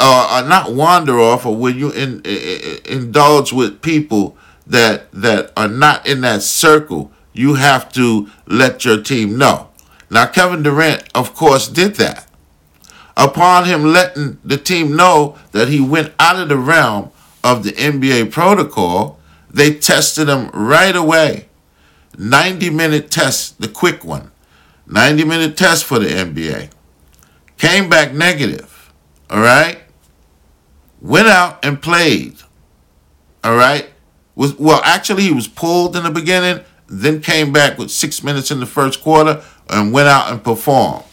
uh, 0.00 0.42
or 0.42 0.48
not 0.48 0.74
wander 0.74 1.18
off, 1.18 1.46
or 1.46 1.56
when 1.56 1.78
you 1.78 1.90
in, 1.90 2.20
in, 2.22 2.78
indulge 2.84 3.52
with 3.52 3.80
people 3.80 4.36
that 4.66 5.10
that 5.12 5.52
are 5.56 5.68
not 5.68 6.06
in 6.06 6.20
that 6.20 6.42
circle, 6.42 7.10
you 7.38 7.54
have 7.54 7.92
to 7.92 8.28
let 8.46 8.84
your 8.84 9.00
team 9.00 9.38
know. 9.38 9.68
Now, 10.10 10.26
Kevin 10.26 10.64
Durant, 10.64 11.04
of 11.14 11.34
course, 11.34 11.68
did 11.68 11.94
that. 11.94 12.26
Upon 13.16 13.64
him 13.64 13.84
letting 13.84 14.38
the 14.44 14.56
team 14.56 14.96
know 14.96 15.38
that 15.52 15.68
he 15.68 15.80
went 15.80 16.12
out 16.18 16.36
of 16.36 16.48
the 16.48 16.56
realm 16.56 17.12
of 17.44 17.62
the 17.62 17.70
NBA 17.72 18.32
protocol, 18.32 19.20
they 19.48 19.72
tested 19.74 20.28
him 20.28 20.50
right 20.50 20.96
away. 20.96 21.48
90 22.16 22.70
minute 22.70 23.08
test, 23.10 23.60
the 23.60 23.68
quick 23.68 24.04
one. 24.04 24.32
90 24.88 25.24
minute 25.24 25.56
test 25.56 25.84
for 25.84 26.00
the 26.00 26.08
NBA. 26.08 26.70
Came 27.56 27.88
back 27.88 28.12
negative. 28.12 28.92
All 29.30 29.40
right? 29.40 29.78
Went 31.00 31.28
out 31.28 31.64
and 31.64 31.80
played. 31.80 32.38
All 33.44 33.54
right? 33.54 33.90
Was 34.34 34.58
well, 34.58 34.80
actually 34.84 35.22
he 35.22 35.32
was 35.32 35.46
pulled 35.46 35.94
in 35.94 36.02
the 36.02 36.10
beginning 36.10 36.64
then 36.88 37.20
came 37.20 37.52
back 37.52 37.78
with 37.78 37.90
six 37.90 38.24
minutes 38.24 38.50
in 38.50 38.60
the 38.60 38.66
first 38.66 39.02
quarter 39.02 39.42
and 39.68 39.92
went 39.92 40.08
out 40.08 40.30
and 40.30 40.42
performed. 40.42 41.04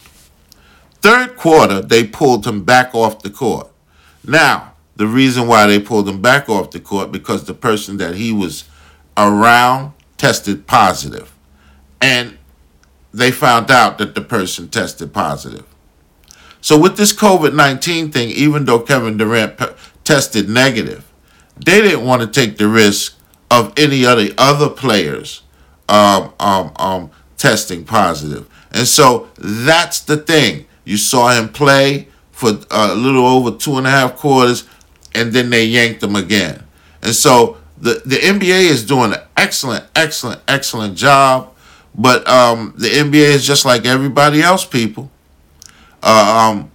Third 1.00 1.36
quarter, 1.36 1.82
they 1.82 2.04
pulled 2.04 2.46
him 2.46 2.64
back 2.64 2.94
off 2.94 3.22
the 3.22 3.30
court. 3.30 3.68
Now, 4.24 4.72
the 4.96 5.06
reason 5.06 5.46
why 5.46 5.66
they 5.66 5.78
pulled 5.78 6.08
him 6.08 6.22
back 6.22 6.48
off 6.48 6.70
the 6.70 6.80
court 6.80 7.12
because 7.12 7.44
the 7.44 7.54
person 7.54 7.98
that 7.98 8.14
he 8.14 8.32
was 8.32 8.64
around 9.16 9.92
tested 10.16 10.66
positive. 10.66 11.32
And 12.00 12.38
they 13.12 13.30
found 13.30 13.70
out 13.70 13.98
that 13.98 14.14
the 14.14 14.20
person 14.20 14.68
tested 14.68 15.12
positive. 15.12 15.64
So 16.60 16.78
with 16.78 16.96
this 16.96 17.12
COVID 17.12 17.54
19 17.54 18.10
thing, 18.10 18.30
even 18.30 18.64
though 18.64 18.80
Kevin 18.80 19.16
Durant 19.16 19.60
tested 20.04 20.48
negative, 20.48 21.10
they 21.56 21.80
didn't 21.80 22.04
want 22.04 22.22
to 22.22 22.28
take 22.28 22.58
the 22.58 22.68
risk 22.68 23.16
of 23.50 23.72
any 23.76 24.04
of 24.04 24.18
the 24.18 24.34
other 24.36 24.68
players 24.68 25.42
um, 25.88 26.32
um, 26.40 26.72
um, 26.76 27.10
testing 27.36 27.84
positive. 27.84 28.48
And 28.72 28.86
so 28.86 29.28
that's 29.38 30.00
the 30.00 30.16
thing. 30.16 30.66
You 30.84 30.96
saw 30.96 31.30
him 31.30 31.48
play 31.48 32.08
for 32.30 32.50
a 32.70 32.94
little 32.94 33.26
over 33.26 33.56
two 33.56 33.78
and 33.78 33.86
a 33.86 33.90
half 33.90 34.16
quarters, 34.16 34.68
and 35.14 35.32
then 35.32 35.50
they 35.50 35.64
yanked 35.64 36.02
him 36.02 36.16
again. 36.16 36.62
And 37.02 37.14
so 37.14 37.58
the, 37.78 38.02
the 38.04 38.16
NBA 38.16 38.70
is 38.70 38.84
doing 38.84 39.12
an 39.12 39.20
excellent, 39.36 39.84
excellent, 39.94 40.40
excellent 40.46 40.96
job. 40.96 41.54
But 41.94 42.28
um, 42.28 42.74
the 42.76 42.88
NBA 42.88 43.34
is 43.34 43.46
just 43.46 43.64
like 43.64 43.86
everybody 43.86 44.42
else, 44.42 44.64
people. 44.64 45.10
Uh, 46.02 46.52
um, 46.52 46.70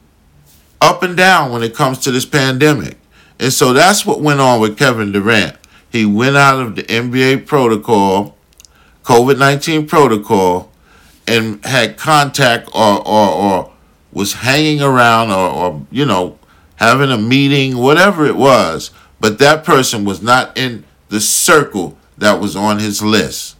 up 0.82 1.04
and 1.04 1.16
down 1.16 1.52
when 1.52 1.62
it 1.62 1.76
comes 1.76 2.00
to 2.00 2.12
this 2.12 2.26
pandemic. 2.26 2.98
And 3.40 3.54
so 3.54 3.74
that's 3.74 4.06
what 4.06 4.22
went 4.22 4.40
on 4.40 4.60
with 4.60 4.78
Kevin 4.78 5.12
Durant. 5.12 5.56
He 5.92 6.06
went 6.06 6.38
out 6.38 6.60
of 6.60 6.76
the 6.76 6.84
NBA 6.84 7.46
protocol, 7.46 8.36
COVID 9.12 9.38
19 9.38 9.88
protocol, 9.88 10.72
and 11.28 11.64
had 11.66 11.98
contact 11.98 12.70
or, 12.74 13.06
or, 13.06 13.30
or 13.30 13.72
was 14.14 14.36
hanging 14.36 14.82
around 14.82 15.32
or, 15.32 15.50
or, 15.50 15.86
you 15.92 16.06
know, 16.06 16.40
having 16.78 17.12
a 17.12 17.18
meeting, 17.18 17.78
whatever 17.78 18.26
it 18.26 18.38
was. 18.38 18.92
But 19.20 19.38
that 19.40 19.66
person 19.66 20.06
was 20.06 20.22
not 20.22 20.58
in 20.58 20.86
the 21.10 21.20
circle 21.20 21.98
that 22.20 22.40
was 22.40 22.56
on 22.56 22.80
his 22.80 23.02
list. 23.02 23.58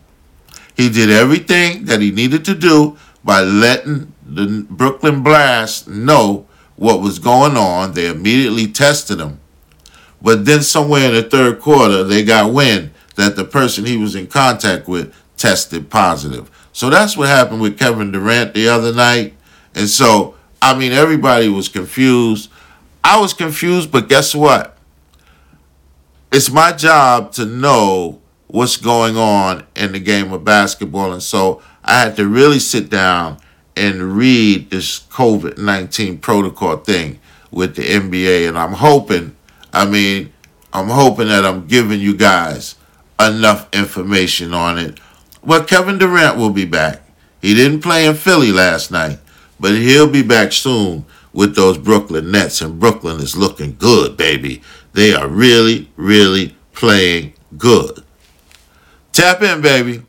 He 0.78 0.90
did 0.90 1.10
everything 1.10 1.84
that 1.84 2.00
he 2.00 2.12
needed 2.12 2.46
to 2.46 2.56
do 2.56 2.98
by 3.22 3.42
letting 3.42 4.14
the 4.26 4.66
Brooklyn 4.70 5.22
Blast 5.22 5.86
know 5.86 6.48
what 6.78 7.02
was 7.02 7.20
going 7.20 7.58
on. 7.58 7.92
They 7.92 8.08
immediately 8.08 8.68
tested 8.68 9.20
him. 9.20 9.42
But 10.22 10.46
then 10.46 10.62
somewhere 10.62 11.10
in 11.10 11.14
the 11.14 11.24
third 11.24 11.60
quarter, 11.60 12.06
they 12.06 12.24
got 12.24 12.54
wind 12.54 12.92
that 13.16 13.36
the 13.36 13.44
person 13.44 13.86
he 13.86 13.98
was 13.98 14.16
in 14.16 14.28
contact 14.28 14.88
with 14.88 15.14
tested 15.38 15.90
positive. 15.90 16.50
So 16.74 16.90
that's 16.90 17.18
what 17.18 17.28
happened 17.28 17.62
with 17.62 17.78
Kevin 17.78 18.12
Durant 18.12 18.54
the 18.54 18.70
other 18.70 18.94
night. 18.94 19.34
And 19.76 19.90
so, 19.90 20.36
I 20.62 20.78
mean, 20.78 20.92
everybody 20.92 21.50
was 21.50 21.68
confused. 21.68 22.50
I 23.04 23.20
was 23.20 23.34
confused, 23.34 23.92
but 23.92 24.08
guess 24.08 24.36
what? 24.36 24.78
It's 26.32 26.50
my 26.50 26.72
job 26.72 27.34
to 27.34 27.46
know 27.46 28.22
what's 28.48 28.78
going 28.78 29.18
on 29.18 29.66
in 29.76 29.92
the 29.94 30.00
game 30.00 30.32
of 30.32 30.44
basketball. 30.44 31.14
And 31.14 31.24
so 31.24 31.62
I 31.84 32.00
had 32.00 32.16
to 32.18 32.28
really 32.28 32.60
sit 32.60 32.90
down 32.90 33.38
and 33.76 34.16
read 34.16 34.70
this 34.70 35.00
COVID 35.00 35.58
19 35.58 36.20
protocol 36.20 36.78
thing 36.78 37.20
with 37.50 37.76
the 37.76 37.84
NBA. 37.84 38.48
And 38.48 38.58
I'm 38.58 38.74
hoping, 38.74 39.36
I 39.74 39.86
mean, 39.86 40.32
I'm 40.74 40.88
hoping 40.88 41.28
that 41.28 41.46
I'm 41.46 41.68
giving 41.68 42.00
you 42.00 42.16
guys 42.16 42.76
enough 43.20 43.68
information 43.74 44.54
on 44.54 44.78
it. 44.78 45.00
Well, 45.44 45.64
Kevin 45.64 45.98
Durant 45.98 46.38
will 46.38 46.52
be 46.52 46.66
back. 46.66 47.02
He 47.42 47.56
didn't 47.56 47.82
play 47.82 48.06
in 48.06 48.16
Philly 48.16 48.52
last 48.52 48.92
night, 48.92 49.20
but 49.60 49.76
he'll 49.76 50.10
be 50.10 50.22
back 50.22 50.52
soon 50.52 51.06
with 51.34 51.56
those 51.56 51.78
Brooklyn 51.78 52.32
Nets. 52.32 52.62
And 52.62 52.80
Brooklyn 52.80 53.20
is 53.20 53.36
looking 53.36 53.76
good, 53.78 54.16
baby. 54.16 54.62
They 54.94 55.14
are 55.14 55.28
really, 55.28 55.90
really 55.96 56.56
playing 56.74 57.34
good. 57.58 58.04
Tap 59.12 59.42
in, 59.42 59.62
baby. 59.62 60.04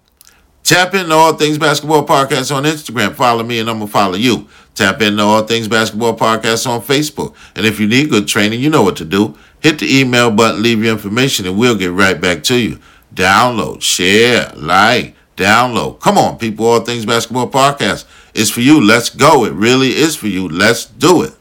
Tap 0.62 0.94
into 0.94 1.12
All 1.12 1.32
Things 1.32 1.58
Basketball 1.58 2.06
Podcast 2.06 2.54
on 2.54 2.64
Instagram. 2.64 3.14
Follow 3.14 3.42
me 3.42 3.58
and 3.58 3.68
I'm 3.68 3.78
going 3.78 3.88
to 3.88 3.92
follow 3.92 4.14
you. 4.14 4.48
Tap 4.74 5.00
into 5.00 5.22
All 5.22 5.42
Things 5.42 5.66
Basketball 5.66 6.16
Podcast 6.16 6.68
on 6.68 6.80
Facebook. 6.80 7.34
And 7.56 7.66
if 7.66 7.80
you 7.80 7.88
need 7.88 8.10
good 8.10 8.28
training, 8.28 8.60
you 8.60 8.70
know 8.70 8.82
what 8.82 8.96
to 8.96 9.04
do. 9.04 9.36
Hit 9.60 9.78
the 9.78 9.98
email 9.98 10.30
button, 10.30 10.62
leave 10.62 10.82
your 10.82 10.92
information, 10.92 11.46
and 11.46 11.58
we'll 11.58 11.76
get 11.76 11.92
right 11.92 12.20
back 12.20 12.42
to 12.44 12.56
you. 12.56 12.78
Download, 13.14 13.82
share, 13.82 14.52
like, 14.54 15.14
download. 15.36 16.00
Come 16.00 16.18
on, 16.18 16.38
people. 16.38 16.66
All 16.66 16.80
Things 16.80 17.06
Basketball 17.06 17.50
Podcast 17.50 18.04
is 18.34 18.50
for 18.50 18.60
you. 18.60 18.80
Let's 18.84 19.10
go. 19.10 19.44
It 19.44 19.52
really 19.52 19.94
is 19.94 20.16
for 20.16 20.28
you. 20.28 20.48
Let's 20.48 20.86
do 20.86 21.22
it. 21.22 21.34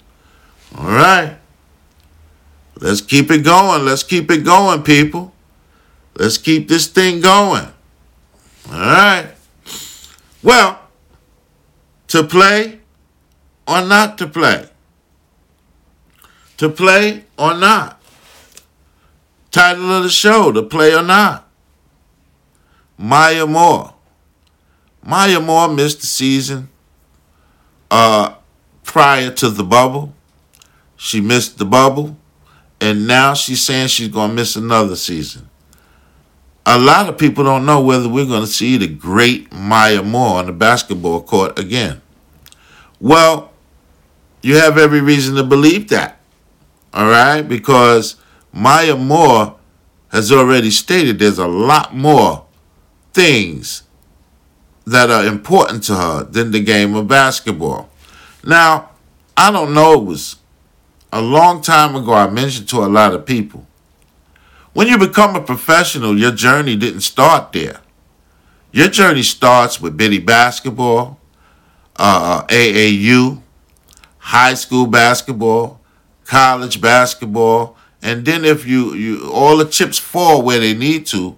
All 0.78 0.88
right. 0.88 1.38
Let's 2.80 3.02
keep 3.02 3.30
it 3.30 3.44
going. 3.44 3.86
Let's 3.86 4.04
keep 4.04 4.32
it 4.32 4.44
going, 4.44 4.84
people. 4.84 5.34
Let's 6.16 6.38
keep 6.38 6.68
this 6.68 6.88
thing 6.88 7.22
going. 7.22 7.68
All 8.72 8.80
right. 8.80 9.32
Well, 10.44 10.80
to 12.08 12.24
play 12.24 12.80
or 13.68 13.82
not 13.86 14.18
to 14.18 14.28
play? 14.28 14.68
To 16.58 16.70
play 16.70 17.26
or 17.38 17.54
not? 17.54 18.02
Title 19.52 19.92
of 19.92 20.04
the 20.04 20.10
show, 20.10 20.52
to 20.52 20.64
play 20.64 20.96
or 20.96 21.04
not? 21.04 21.48
Maya 23.02 23.46
Moore. 23.46 23.94
Maya 25.04 25.40
Moore 25.40 25.68
missed 25.68 26.02
the 26.02 26.08
season 26.08 26.70
uh, 27.90 28.36
prior 28.84 29.32
to 29.32 29.50
the 29.50 29.64
bubble. 29.64 30.14
She 30.96 31.20
missed 31.20 31.58
the 31.58 31.66
bubble, 31.66 32.16
and 32.80 33.08
now 33.08 33.34
she's 33.34 33.64
saying 33.64 33.88
she's 33.88 34.10
going 34.10 34.30
to 34.30 34.36
miss 34.36 34.56
another 34.56 34.96
season 34.96 35.50
a 36.66 36.78
lot 36.78 37.10
of 37.10 37.18
people 37.18 37.44
don't 37.44 37.66
know 37.66 37.82
whether 37.82 38.08
we're 38.08 38.26
going 38.26 38.42
to 38.42 38.48
see 38.48 38.78
the 38.78 38.88
great 38.88 39.52
Maya 39.52 40.04
Moore 40.04 40.38
on 40.38 40.46
the 40.46 40.52
basketball 40.52 41.22
court 41.24 41.58
again. 41.58 42.02
Well, 43.00 43.52
you 44.42 44.58
have 44.58 44.78
every 44.78 45.02
reason 45.02 45.36
to 45.36 45.44
believe 45.44 45.90
that. 45.90 46.20
All 46.94 47.08
right? 47.08 47.42
Because 47.42 48.16
Maya 48.54 48.96
Moore 48.96 49.58
has 50.10 50.32
already 50.32 50.72
stated 50.72 51.20
there's 51.20 51.40
a 51.40 51.48
lot 51.48 51.96
more 51.96 52.46
things 53.14 53.84
that 54.86 55.10
are 55.10 55.26
important 55.26 55.84
to 55.84 55.96
her 55.96 56.24
than 56.24 56.52
the 56.52 56.60
game 56.60 56.96
of 56.96 57.08
basketball. 57.08 57.90
Now, 58.46 58.92
I 59.38 59.52
don't 59.52 59.74
know, 59.74 59.94
it 59.94 60.06
was 60.06 60.38
a 61.12 61.22
long 61.22 61.62
time 61.62 61.96
ago 61.96 62.14
I 62.14 62.30
mentioned 62.30 62.68
to 62.70 62.78
a 62.78 62.88
lot 62.88 63.14
of 63.14 63.26
people 63.26 63.68
when 64.74 64.88
you 64.88 64.98
become 64.98 65.36
a 65.36 65.42
professional, 65.42 66.18
your 66.18 66.32
journey 66.32 66.76
didn't 66.76 67.02
start 67.02 67.52
there. 67.52 67.82
Your 68.72 68.88
journey 68.88 69.24
starts 69.24 69.82
with 69.82 69.98
bitty 69.98 70.20
basketball, 70.20 71.20
uh, 71.98 72.44
AAU, 72.46 73.42
high 74.18 74.54
school 74.54 74.88
basketball, 74.88 75.82
college 76.26 76.80
basketball, 76.80 77.76
and 78.02 78.26
then 78.26 78.46
if 78.46 78.66
you, 78.66 78.94
you 78.94 79.30
all 79.30 79.58
the 79.58 79.66
chips 79.66 79.98
fall 79.98 80.42
where 80.42 80.60
they 80.60 80.74
need 80.74 81.06
to, 81.08 81.36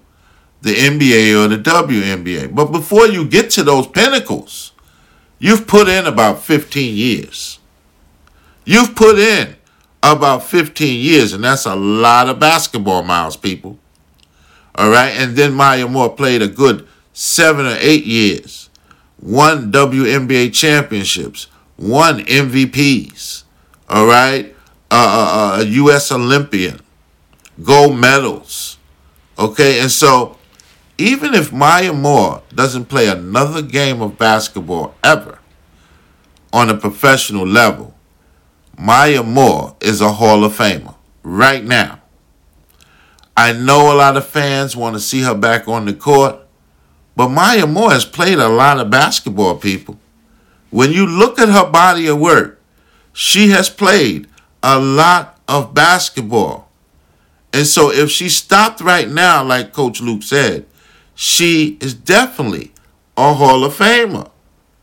the 0.64 0.74
NBA 0.74 1.44
or 1.44 1.50
the 1.50 1.58
WNBA. 1.58 2.56
But 2.56 2.72
before 2.72 3.06
you 3.08 3.28
get 3.28 3.52
to 3.52 3.64
those 3.64 3.86
pinnacles, 3.86 4.72
you've 5.38 5.68
put 5.68 5.90
in 5.90 6.06
about 6.06 6.42
15 6.42 6.96
years. 6.96 7.60
You've 8.64 8.96
put 8.96 9.20
in 9.20 9.58
about 10.02 10.44
15 10.44 11.02
years, 11.04 11.34
and 11.34 11.44
that's 11.44 11.66
a 11.66 11.76
lot 11.76 12.30
of 12.30 12.40
basketball 12.40 13.04
miles, 13.04 13.36
people. 13.36 13.78
All 14.76 14.90
right, 14.90 15.10
and 15.10 15.36
then 15.36 15.54
Maya 15.54 15.86
Moore 15.86 16.16
played 16.16 16.42
a 16.42 16.48
good 16.48 16.88
seven 17.12 17.66
or 17.66 17.78
eight 17.82 18.06
years, 18.06 18.70
won 19.22 19.70
WNBA 19.70 20.54
championships, 20.54 21.48
won 21.78 22.22
MVPs. 22.22 23.44
All 23.90 24.08
right, 24.08 24.56
uh, 24.90 25.58
uh, 25.58 25.62
a 25.62 25.66
U.S. 25.66 26.10
Olympian, 26.10 26.80
gold 27.62 28.00
medals. 28.00 28.78
Okay, 29.38 29.82
and 29.82 29.92
so 29.92 30.38
even 30.98 31.34
if 31.34 31.52
Maya 31.52 31.94
Moore 31.94 32.44
doesn't 32.54 32.86
play 32.86 33.08
another 33.08 33.62
game 33.62 34.02
of 34.02 34.18
basketball 34.18 34.96
ever 35.04 35.40
on 36.52 36.70
a 36.70 36.78
professional 36.78 37.48
level, 37.48 37.94
Maya 38.78 39.24
Moore 39.24 39.76
is 39.82 40.02
a 40.02 40.14
Hall 40.14 40.44
of 40.44 40.56
Famer 40.56 40.96
right 41.24 41.64
now. 41.64 42.00
I 43.36 43.54
know 43.54 43.92
a 43.92 43.98
lot 43.98 44.18
of 44.18 44.28
fans 44.28 44.76
want 44.76 44.96
to 44.96 45.00
see 45.00 45.22
her 45.22 45.34
back 45.34 45.68
on 45.68 45.86
the 45.86 45.94
court, 45.94 46.38
but 47.16 47.30
Maya 47.30 47.66
Moore 47.66 47.92
has 47.92 48.06
played 48.06 48.38
a 48.38 48.50
lot 48.50 48.80
of 48.80 48.90
basketball, 48.90 49.58
people. 49.58 49.98
When 50.70 50.92
you 50.92 51.06
look 51.06 51.40
at 51.40 51.50
her 51.50 51.70
body 51.70 52.08
of 52.08 52.20
work, 52.20 52.62
she 53.12 53.50
has 53.50 53.70
played 53.70 54.28
a 54.62 54.80
lot 54.80 55.40
of 55.48 55.74
basketball. 55.74 56.70
And 57.52 57.68
so 57.68 57.92
if 57.92 58.10
she 58.10 58.30
stopped 58.30 58.82
right 58.82 59.08
now, 59.08 59.44
like 59.44 59.74
Coach 59.74 60.02
Luke 60.02 60.24
said, 60.24 60.66
she 61.16 61.78
is 61.82 61.94
definitely 61.94 62.72
a 63.18 63.34
Hall 63.34 63.64
of 63.64 63.74
Famer. 63.76 64.30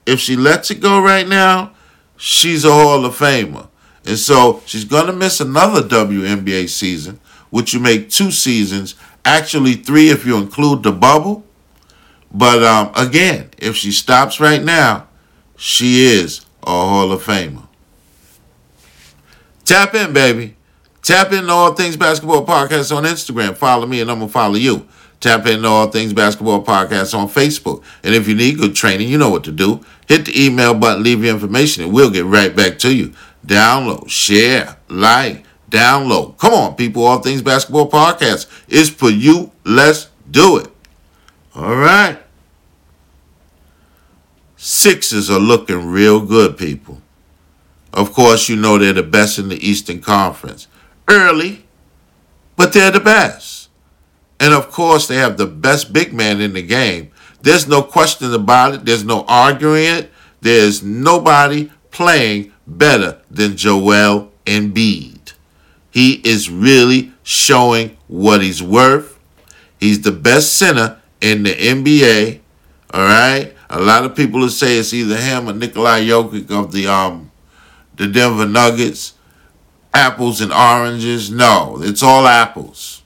If 0.07 0.21
she 0.21 0.37
lets 0.37 0.71
it 0.71 0.81
go 0.81 1.01
right 1.01 1.27
now, 1.27 1.73
she's 2.17 2.65
a 2.65 2.73
Hall 2.73 3.05
of 3.05 3.17
Famer. 3.17 3.69
And 4.07 4.19
so 4.19 4.63
she's 4.67 4.85
going 4.85 5.07
to 5.07 5.13
miss 5.13 5.41
another 5.41 5.83
WNBA 5.83 6.69
season, 6.69 7.21
which 7.51 7.75
you 7.75 7.81
make 7.81 8.11
two 8.11 8.31
seasons, 8.31 8.95
actually 9.25 9.75
three 9.75 10.11
if 10.11 10.25
you 10.25 10.37
include 10.37 10.83
the 10.83 10.93
bubble. 10.93 11.45
But 12.33 12.63
um, 12.63 12.93
again, 12.95 13.51
if 13.59 13.77
she 13.77 13.93
stops 13.93 14.41
right 14.41 14.63
now, 14.63 15.09
she 15.57 16.05
is 16.05 16.47
a 16.63 16.71
Hall 16.71 17.13
of 17.13 17.23
Famer. 17.23 17.67
Tap 19.65 19.95
in, 19.95 20.13
baby. 20.13 20.57
Tap 21.03 21.33
in 21.33 21.49
All 21.49 21.75
Things 21.75 21.97
Basketball 21.97 22.45
Podcast 22.45 22.95
on 22.95 23.05
Instagram. 23.05 23.57
Follow 23.57 23.87
me 23.87 24.01
and 24.01 24.11
I'm 24.11 24.19
going 24.19 24.29
to 24.29 24.33
follow 24.33 24.55
you. 24.55 24.87
Tap 25.21 25.47
in 25.47 25.65
All 25.67 25.89
Things 25.89 26.15
Basketball 26.15 26.65
Podcast 26.65 27.17
on 27.17 27.29
Facebook. 27.29 27.85
And 28.03 28.15
if 28.15 28.27
you 28.27 28.35
need 28.35 28.59
good 28.59 28.75
training, 28.75 29.09
you 29.09 29.19
know 29.19 29.29
what 29.29 29.45
to 29.45 29.53
do. 29.53 29.85
Hit 30.09 30.25
the 30.25 30.47
email 30.47 30.73
button, 30.75 31.03
leave 31.03 31.23
your 31.23 31.35
information, 31.35 31.85
and 31.85 31.93
we'll 31.93 32.11
get 32.11 32.25
right 32.25 32.57
back 32.57 32.79
to 32.81 32.95
you. 32.95 33.13
Download, 33.47 34.09
share, 34.09 34.79
like, 34.89 35.45
download. 35.71 36.39
Come 36.39 36.55
on, 36.55 36.75
people. 36.75 37.05
All 37.05 37.19
Things 37.21 37.43
Basketball 37.43 37.91
Podcast 37.91 38.49
is 38.69 38.89
for 38.89 39.11
you. 39.11 39.53
Let's 39.65 40.09
do 40.31 40.57
it. 40.57 40.69
All 41.55 41.77
right. 41.77 42.19
Sixers 44.57 45.31
are 45.31 45.39
looking 45.39 45.87
real 45.87 46.21
good, 46.25 46.57
people. 46.57 47.03
Of 47.93 48.13
course, 48.13 48.49
you 48.49 48.57
know 48.57 48.79
they're 48.79 48.93
the 48.93 49.03
best 49.03 49.39
in 49.39 49.49
the 49.49 49.57
Eastern 49.67 50.01
Conference. 50.01 50.67
Early, 51.09 51.67
but 52.57 52.73
they're 52.73 52.91
the 52.91 53.01
best. 53.01 53.60
And 54.41 54.55
of 54.55 54.71
course, 54.71 55.07
they 55.07 55.17
have 55.17 55.37
the 55.37 55.47
best 55.47 55.93
big 55.93 56.15
man 56.15 56.41
in 56.41 56.55
the 56.55 56.63
game. 56.63 57.13
There's 57.43 57.69
no 57.69 57.83
question 57.83 58.33
about 58.33 58.75
it. 58.75 58.85
There's 58.87 59.05
no 59.05 59.25
arguing 59.29 59.85
it. 59.85 60.11
There's 60.41 60.83
nobody 60.83 61.71
playing 61.91 62.53
better 62.67 63.21
than 63.31 63.57
Joel 63.57 64.33
Embiid. 64.47 65.35
He 65.91 66.15
is 66.25 66.49
really 66.49 67.13
showing 67.23 67.97
what 68.09 68.41
he's 68.43 68.63
worth. 68.63 69.19
He's 69.79 70.01
the 70.01 70.13
best 70.13 70.57
center 70.57 71.01
in 71.21 71.43
the 71.43 71.53
NBA. 71.53 72.41
All 72.93 73.03
right. 73.03 73.55
A 73.69 73.81
lot 73.81 74.05
of 74.05 74.17
people 74.17 74.41
will 74.41 74.49
say 74.49 74.79
it's 74.79 74.93
either 74.95 75.17
him 75.17 75.49
or 75.49 75.53
Nikolai 75.53 76.03
Jokic 76.03 76.51
of 76.51 76.73
the 76.73 76.87
um 76.87 77.31
the 77.97 78.07
Denver 78.07 78.47
Nuggets. 78.47 79.15
Apples 79.93 80.41
and 80.41 80.53
oranges. 80.53 81.31
No, 81.31 81.79
it's 81.81 82.03
all 82.03 82.27
apples. 82.27 83.00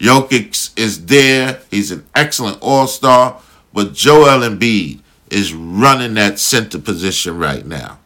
Jokic 0.00 0.78
is 0.78 1.06
there. 1.06 1.60
He's 1.70 1.90
an 1.90 2.06
excellent 2.14 2.58
all-star, 2.62 3.40
but 3.72 3.92
Joel 3.92 4.40
Embiid 4.40 5.00
is 5.30 5.52
running 5.52 6.14
that 6.14 6.38
center 6.38 6.78
position 6.78 7.38
right 7.38 7.64
now. 7.66 7.98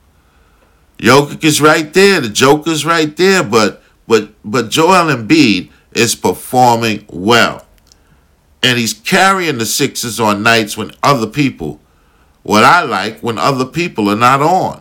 Jokic 0.98 1.44
is 1.44 1.61
right 1.61 1.92
there. 1.94 2.20
The 2.20 2.28
Joker's 2.28 2.85
right 2.85 3.16
there, 3.16 3.42
but 3.42 3.83
but 4.07 4.30
but 4.44 4.70
Joel 4.70 5.14
Embiid 5.14 5.70
is 5.92 6.14
performing 6.14 7.04
well. 7.09 7.64
And 8.62 8.78
he's 8.78 8.94
carrying 8.94 9.59
the 9.59 9.66
Sixers 9.66 10.18
on 10.18 10.42
nights 10.42 10.76
when 10.76 10.92
other 11.02 11.26
people, 11.26 11.80
what 12.42 12.64
I 12.64 12.83
like, 12.83 13.20
when 13.20 13.38
other 13.38 13.66
people 13.66 14.09
are 14.09 14.16
not 14.16 14.40
on. 14.40 14.80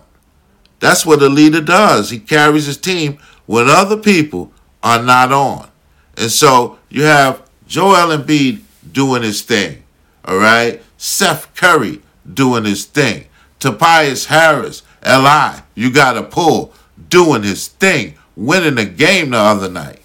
That's 0.79 1.05
what 1.05 1.21
a 1.21 1.29
leader 1.29 1.61
does. 1.61 2.09
He 2.09 2.19
carries 2.19 2.65
his 2.65 2.77
team 2.77 3.19
when 3.45 3.67
other 3.67 3.97
people 3.97 4.51
are 4.81 5.01
not 5.01 5.31
on. 5.31 5.69
And 6.17 6.31
so 6.31 6.79
you 6.89 7.03
have 7.03 7.47
Joel 7.67 8.15
Embiid 8.15 8.61
doing 8.91 9.23
his 9.23 9.41
thing. 9.41 9.83
All 10.25 10.37
right. 10.37 10.81
Seth 10.97 11.53
Curry 11.55 12.01
doing 12.31 12.65
his 12.65 12.85
thing. 12.85 13.25
Tobias 13.59 14.25
Harris, 14.25 14.83
LI, 15.05 15.61
you 15.75 15.91
got 15.91 16.17
a 16.17 16.23
pull, 16.23 16.73
doing 17.09 17.43
his 17.43 17.67
thing, 17.67 18.15
winning 18.35 18.75
the 18.75 18.85
game 18.85 19.31
the 19.31 19.37
other 19.37 19.69
night. 19.69 20.01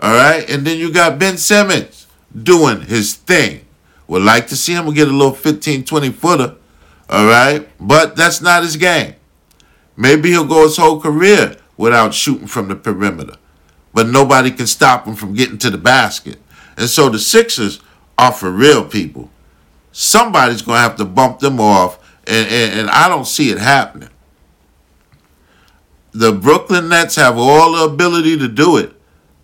All 0.00 0.14
right. 0.14 0.48
And 0.48 0.66
then 0.66 0.78
you 0.78 0.92
got 0.92 1.18
Ben 1.18 1.36
Simmons 1.36 2.06
doing 2.42 2.82
his 2.82 3.14
thing. 3.14 3.64
Would 4.06 4.22
like 4.22 4.46
to 4.48 4.56
see 4.56 4.74
him 4.74 4.92
get 4.94 5.08
a 5.08 5.12
little 5.12 5.34
15, 5.34 5.84
20 5.84 6.10
footer. 6.12 6.56
All 7.10 7.26
right. 7.26 7.68
But 7.78 8.16
that's 8.16 8.40
not 8.40 8.62
his 8.62 8.76
game. 8.76 9.14
Maybe 9.96 10.30
he'll 10.30 10.46
go 10.46 10.62
his 10.62 10.76
whole 10.76 11.00
career 11.00 11.56
without 11.76 12.14
shooting 12.14 12.46
from 12.46 12.68
the 12.68 12.76
perimeter. 12.76 13.34
But 13.92 14.08
nobody 14.08 14.50
can 14.50 14.66
stop 14.66 15.06
him 15.06 15.14
from 15.14 15.34
getting 15.34 15.58
to 15.58 15.70
the 15.70 15.78
basket. 15.78 16.38
And 16.76 16.88
so 16.88 17.08
the 17.08 17.18
Sixers 17.18 17.80
are 18.16 18.32
for 18.32 18.50
real 18.50 18.84
people. 18.84 19.30
Somebody's 19.92 20.62
going 20.62 20.76
to 20.76 20.82
have 20.82 20.96
to 20.96 21.04
bump 21.04 21.40
them 21.40 21.60
off, 21.60 21.98
and, 22.26 22.46
and, 22.48 22.80
and 22.80 22.90
I 22.90 23.08
don't 23.08 23.26
see 23.26 23.50
it 23.50 23.58
happening. 23.58 24.10
The 26.12 26.32
Brooklyn 26.32 26.88
Nets 26.88 27.16
have 27.16 27.38
all 27.38 27.72
the 27.72 27.92
ability 27.92 28.38
to 28.38 28.48
do 28.48 28.76
it, 28.76 28.92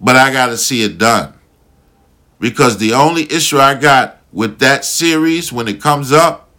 but 0.00 0.16
I 0.16 0.32
got 0.32 0.46
to 0.46 0.56
see 0.56 0.82
it 0.82 0.98
done. 0.98 1.34
Because 2.38 2.78
the 2.78 2.92
only 2.92 3.30
issue 3.32 3.58
I 3.58 3.74
got 3.74 4.18
with 4.32 4.58
that 4.58 4.84
series 4.84 5.52
when 5.52 5.68
it 5.68 5.80
comes 5.80 6.12
up, 6.12 6.50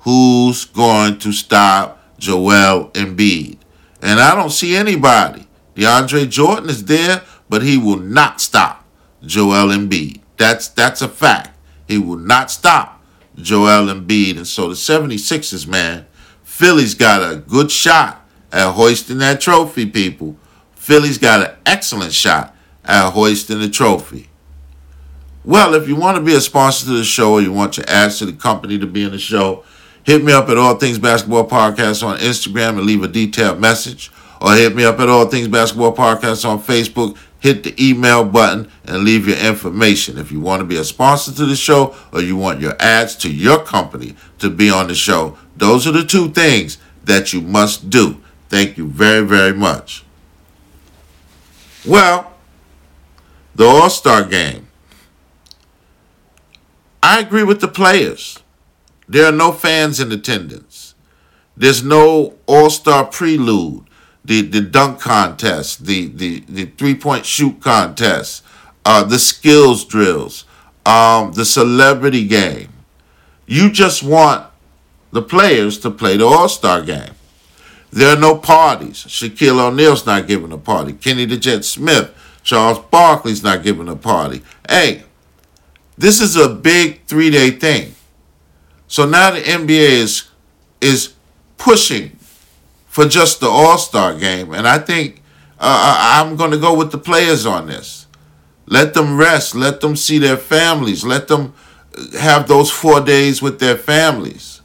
who's 0.00 0.64
going 0.64 1.18
to 1.18 1.32
stop 1.32 2.00
Joel 2.18 2.90
Embiid. 2.90 3.58
And 4.00 4.20
I 4.20 4.34
don't 4.34 4.50
see 4.50 4.76
anybody. 4.76 5.47
DeAndre 5.78 6.28
Jordan 6.28 6.68
is 6.68 6.86
there, 6.86 7.22
but 7.48 7.62
he 7.62 7.78
will 7.78 7.98
not 7.98 8.40
stop 8.40 8.84
Joel 9.24 9.68
Embiid. 9.68 10.20
That's 10.36 10.66
that's 10.66 11.02
a 11.02 11.08
fact. 11.08 11.56
He 11.86 11.98
will 11.98 12.18
not 12.18 12.50
stop 12.50 13.00
Joel 13.36 13.86
Embiid. 13.86 14.36
And 14.36 14.46
so 14.46 14.68
the 14.68 14.74
76ers, 14.74 15.68
man, 15.68 16.06
Philly's 16.42 16.94
got 16.94 17.22
a 17.22 17.36
good 17.36 17.70
shot 17.70 18.28
at 18.50 18.72
hoisting 18.72 19.18
that 19.18 19.40
trophy, 19.40 19.86
people. 19.86 20.36
Philly's 20.74 21.18
got 21.18 21.48
an 21.48 21.56
excellent 21.64 22.12
shot 22.12 22.56
at 22.84 23.10
hoisting 23.10 23.60
the 23.60 23.68
trophy. 23.68 24.28
Well, 25.44 25.74
if 25.74 25.86
you 25.86 25.94
want 25.94 26.16
to 26.16 26.22
be 26.22 26.34
a 26.34 26.40
sponsor 26.40 26.86
to 26.86 26.92
the 26.92 27.04
show 27.04 27.34
or 27.34 27.40
you 27.40 27.52
want 27.52 27.76
your 27.76 27.88
ads 27.88 28.18
to 28.18 28.26
the 28.26 28.32
company 28.32 28.78
to 28.78 28.86
be 28.86 29.04
in 29.04 29.12
the 29.12 29.18
show, 29.18 29.64
Hit 30.08 30.24
me 30.24 30.32
up 30.32 30.48
at 30.48 30.56
All 30.56 30.74
Things 30.76 30.98
Basketball 30.98 31.46
Podcast 31.46 32.02
on 32.02 32.16
Instagram 32.16 32.78
and 32.78 32.86
leave 32.86 33.02
a 33.02 33.08
detailed 33.08 33.60
message. 33.60 34.10
Or 34.40 34.54
hit 34.54 34.74
me 34.74 34.84
up 34.84 35.00
at 35.00 35.08
All 35.08 35.26
Things 35.26 35.48
Basketball 35.48 35.94
Podcast 35.94 36.48
on 36.48 36.60
Facebook. 36.60 37.16
Hit 37.40 37.62
the 37.62 37.74
email 37.84 38.24
button 38.24 38.70
and 38.84 39.04
leave 39.04 39.28
your 39.28 39.38
information. 39.38 40.18
If 40.18 40.32
you 40.32 40.40
want 40.40 40.60
to 40.60 40.64
be 40.64 40.76
a 40.76 40.84
sponsor 40.84 41.32
to 41.32 41.46
the 41.46 41.56
show 41.56 41.94
or 42.12 42.20
you 42.20 42.36
want 42.36 42.60
your 42.60 42.74
ads 42.80 43.14
to 43.16 43.32
your 43.32 43.62
company 43.62 44.16
to 44.38 44.50
be 44.50 44.70
on 44.70 44.88
the 44.88 44.94
show, 44.94 45.38
those 45.56 45.86
are 45.86 45.92
the 45.92 46.04
two 46.04 46.30
things 46.30 46.78
that 47.04 47.32
you 47.32 47.40
must 47.40 47.90
do. 47.90 48.20
Thank 48.48 48.76
you 48.76 48.88
very, 48.88 49.24
very 49.24 49.52
much. 49.52 50.04
Well, 51.86 52.32
the 53.54 53.64
All 53.64 53.90
Star 53.90 54.24
game. 54.24 54.68
I 57.02 57.20
agree 57.20 57.44
with 57.44 57.60
the 57.60 57.68
players. 57.68 58.38
There 59.08 59.26
are 59.26 59.32
no 59.32 59.52
fans 59.52 60.00
in 60.00 60.12
attendance. 60.12 60.94
There's 61.56 61.82
no 61.82 62.34
All 62.46 62.70
Star 62.70 63.04
prelude, 63.04 63.87
the, 64.28 64.42
the 64.42 64.60
dunk 64.60 65.00
contest, 65.00 65.86
the, 65.86 66.06
the, 66.08 66.40
the 66.40 66.66
three 66.66 66.94
point 66.94 67.24
shoot 67.24 67.60
contest, 67.60 68.44
uh, 68.84 69.02
the 69.02 69.18
skills 69.18 69.86
drills, 69.86 70.44
um, 70.84 71.32
the 71.32 71.46
celebrity 71.46 72.28
game. 72.28 72.68
You 73.46 73.70
just 73.70 74.02
want 74.02 74.46
the 75.12 75.22
players 75.22 75.78
to 75.78 75.90
play 75.90 76.18
the 76.18 76.26
All 76.26 76.50
Star 76.50 76.82
game. 76.82 77.14
There 77.90 78.14
are 78.14 78.20
no 78.20 78.36
parties. 78.36 78.98
Shaquille 78.98 79.66
O'Neal's 79.66 80.04
not 80.04 80.26
giving 80.26 80.52
a 80.52 80.58
party. 80.58 80.92
Kenny 80.92 81.24
the 81.24 81.38
Jet 81.38 81.64
Smith, 81.64 82.14
Charles 82.42 82.80
Barkley's 82.90 83.42
not 83.42 83.62
giving 83.62 83.88
a 83.88 83.96
party. 83.96 84.42
Hey, 84.68 85.04
this 85.96 86.20
is 86.20 86.36
a 86.36 86.50
big 86.50 87.02
three 87.06 87.30
day 87.30 87.52
thing. 87.52 87.94
So 88.88 89.06
now 89.06 89.30
the 89.30 89.40
NBA 89.40 89.88
is 89.88 90.28
is 90.82 91.14
pushing 91.56 92.17
for 92.98 93.06
just 93.06 93.38
the 93.38 93.46
All 93.46 93.78
Star 93.78 94.12
game, 94.12 94.52
and 94.52 94.66
I 94.66 94.78
think 94.78 95.22
uh, 95.60 96.16
I'm 96.18 96.34
going 96.34 96.50
to 96.50 96.58
go 96.58 96.76
with 96.76 96.90
the 96.90 96.98
players 96.98 97.46
on 97.46 97.68
this. 97.68 98.08
Let 98.66 98.92
them 98.92 99.16
rest. 99.16 99.54
Let 99.54 99.80
them 99.80 99.94
see 99.94 100.18
their 100.18 100.36
families. 100.36 101.04
Let 101.04 101.28
them 101.28 101.54
have 102.18 102.48
those 102.48 102.72
four 102.72 103.00
days 103.00 103.40
with 103.40 103.60
their 103.60 103.76
families. 103.76 104.62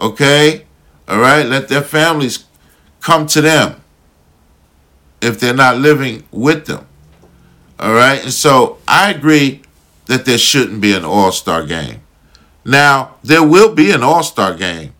Okay, 0.00 0.64
all 1.06 1.18
right. 1.18 1.44
Let 1.44 1.68
their 1.68 1.82
families 1.82 2.46
come 3.02 3.26
to 3.26 3.42
them 3.42 3.82
if 5.20 5.38
they're 5.38 5.52
not 5.52 5.76
living 5.76 6.24
with 6.30 6.64
them. 6.64 6.86
All 7.78 7.92
right, 7.92 8.22
and 8.22 8.32
so 8.32 8.78
I 8.88 9.10
agree 9.10 9.60
that 10.06 10.24
there 10.24 10.38
shouldn't 10.38 10.80
be 10.80 10.94
an 10.94 11.04
All 11.04 11.32
Star 11.32 11.66
game. 11.66 12.00
Now, 12.64 13.16
there 13.22 13.46
will 13.46 13.74
be 13.74 13.90
an 13.90 14.02
All 14.02 14.22
Star 14.22 14.54
game, 14.54 14.94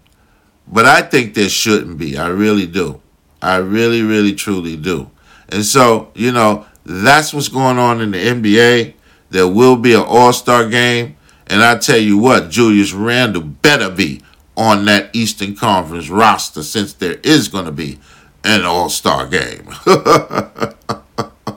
but 0.66 0.86
I 0.86 1.02
think 1.02 1.34
there 1.34 1.48
shouldn't 1.48 1.98
be. 1.98 2.16
I 2.16 2.28
really 2.28 2.66
do. 2.66 3.00
I 3.42 3.56
really, 3.56 4.02
really, 4.02 4.34
truly 4.34 4.76
do. 4.76 5.10
And 5.48 5.64
so, 5.64 6.10
you 6.14 6.32
know, 6.32 6.66
that's 6.84 7.34
what's 7.34 7.48
going 7.48 7.78
on 7.78 8.00
in 8.00 8.10
the 8.12 8.18
NBA. 8.18 8.94
There 9.30 9.48
will 9.48 9.76
be 9.76 9.94
an 9.94 10.04
All 10.06 10.32
Star 10.32 10.68
game. 10.68 11.16
And 11.46 11.62
I 11.62 11.76
tell 11.76 11.98
you 11.98 12.16
what, 12.16 12.50
Julius 12.50 12.92
Randle 12.92 13.42
better 13.42 13.90
be 13.90 14.22
on 14.56 14.84
that 14.86 15.10
Eastern 15.14 15.54
Conference 15.54 16.08
roster 16.08 16.62
since 16.62 16.94
there 16.94 17.18
is 17.22 17.48
going 17.48 17.66
to 17.66 17.72
be 17.72 17.98
an 18.42 18.64
All 18.64 18.88
Star 18.88 19.26
game. 19.26 19.68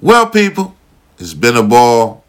well, 0.00 0.28
people, 0.28 0.74
it's 1.18 1.34
been 1.34 1.56
a 1.56 1.62
ball. 1.62 2.24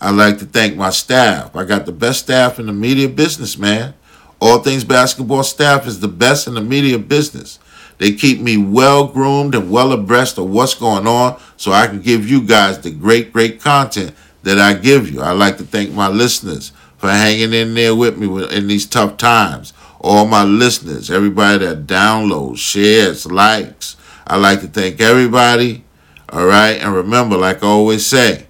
I'd 0.00 0.14
like 0.14 0.38
to 0.38 0.46
thank 0.46 0.76
my 0.76 0.90
staff. 0.90 1.54
I 1.54 1.64
got 1.64 1.84
the 1.86 1.92
best 1.92 2.20
staff 2.20 2.58
in 2.58 2.66
the 2.66 2.72
media 2.72 3.08
business, 3.08 3.58
man. 3.58 3.94
All 4.40 4.60
Things 4.60 4.84
Basketball 4.84 5.42
staff 5.42 5.86
is 5.86 6.00
the 6.00 6.08
best 6.08 6.46
in 6.46 6.54
the 6.54 6.60
media 6.60 6.98
business. 6.98 7.58
They 7.98 8.12
keep 8.12 8.40
me 8.40 8.56
well 8.56 9.06
groomed 9.06 9.54
and 9.54 9.70
well 9.70 9.92
abreast 9.92 10.38
of 10.38 10.48
what's 10.48 10.74
going 10.74 11.06
on 11.06 11.38
so 11.58 11.72
I 11.72 11.86
can 11.86 12.00
give 12.00 12.28
you 12.28 12.40
guys 12.40 12.78
the 12.78 12.90
great, 12.90 13.32
great 13.32 13.60
content 13.60 14.14
that 14.42 14.58
I 14.58 14.72
give 14.72 15.10
you. 15.10 15.20
I'd 15.20 15.32
like 15.32 15.58
to 15.58 15.64
thank 15.64 15.92
my 15.92 16.08
listeners 16.08 16.72
for 16.96 17.10
hanging 17.10 17.52
in 17.52 17.74
there 17.74 17.94
with 17.94 18.16
me 18.16 18.26
in 18.56 18.68
these 18.68 18.86
tough 18.86 19.18
times. 19.18 19.74
All 20.00 20.26
my 20.26 20.44
listeners, 20.44 21.10
everybody 21.10 21.66
that 21.66 21.86
downloads, 21.86 22.56
shares, 22.56 23.30
likes. 23.30 23.96
I'd 24.26 24.36
like 24.36 24.62
to 24.62 24.68
thank 24.68 25.00
everybody. 25.02 25.84
All 26.30 26.46
right. 26.46 26.80
And 26.80 26.94
remember, 26.94 27.36
like 27.36 27.62
I 27.62 27.66
always 27.66 28.06
say, 28.06 28.46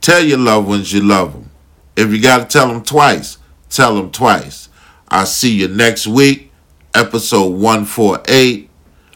tell 0.00 0.24
your 0.24 0.38
loved 0.38 0.66
ones 0.66 0.92
you 0.92 1.02
love 1.02 1.34
them. 1.34 1.50
If 1.94 2.10
you 2.10 2.20
got 2.20 2.38
to 2.38 2.44
tell 2.46 2.66
them 2.66 2.82
twice, 2.82 3.38
tell 3.68 3.94
them 3.94 4.10
twice. 4.10 4.68
I'll 5.12 5.26
see 5.26 5.52
you 5.52 5.68
next 5.68 6.06
week, 6.06 6.50
episode 6.94 7.48
148. 7.48 8.70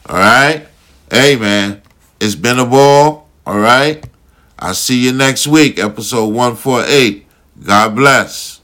All 0.04 0.16
right. 0.18 0.66
Hey, 1.10 1.36
man, 1.36 1.80
it's 2.20 2.34
been 2.34 2.58
a 2.58 2.66
ball. 2.66 3.30
All 3.46 3.58
right. 3.58 4.06
I'll 4.58 4.74
see 4.74 5.02
you 5.02 5.12
next 5.12 5.46
week, 5.46 5.78
episode 5.78 6.26
148. 6.26 7.26
God 7.64 7.96
bless. 7.96 8.55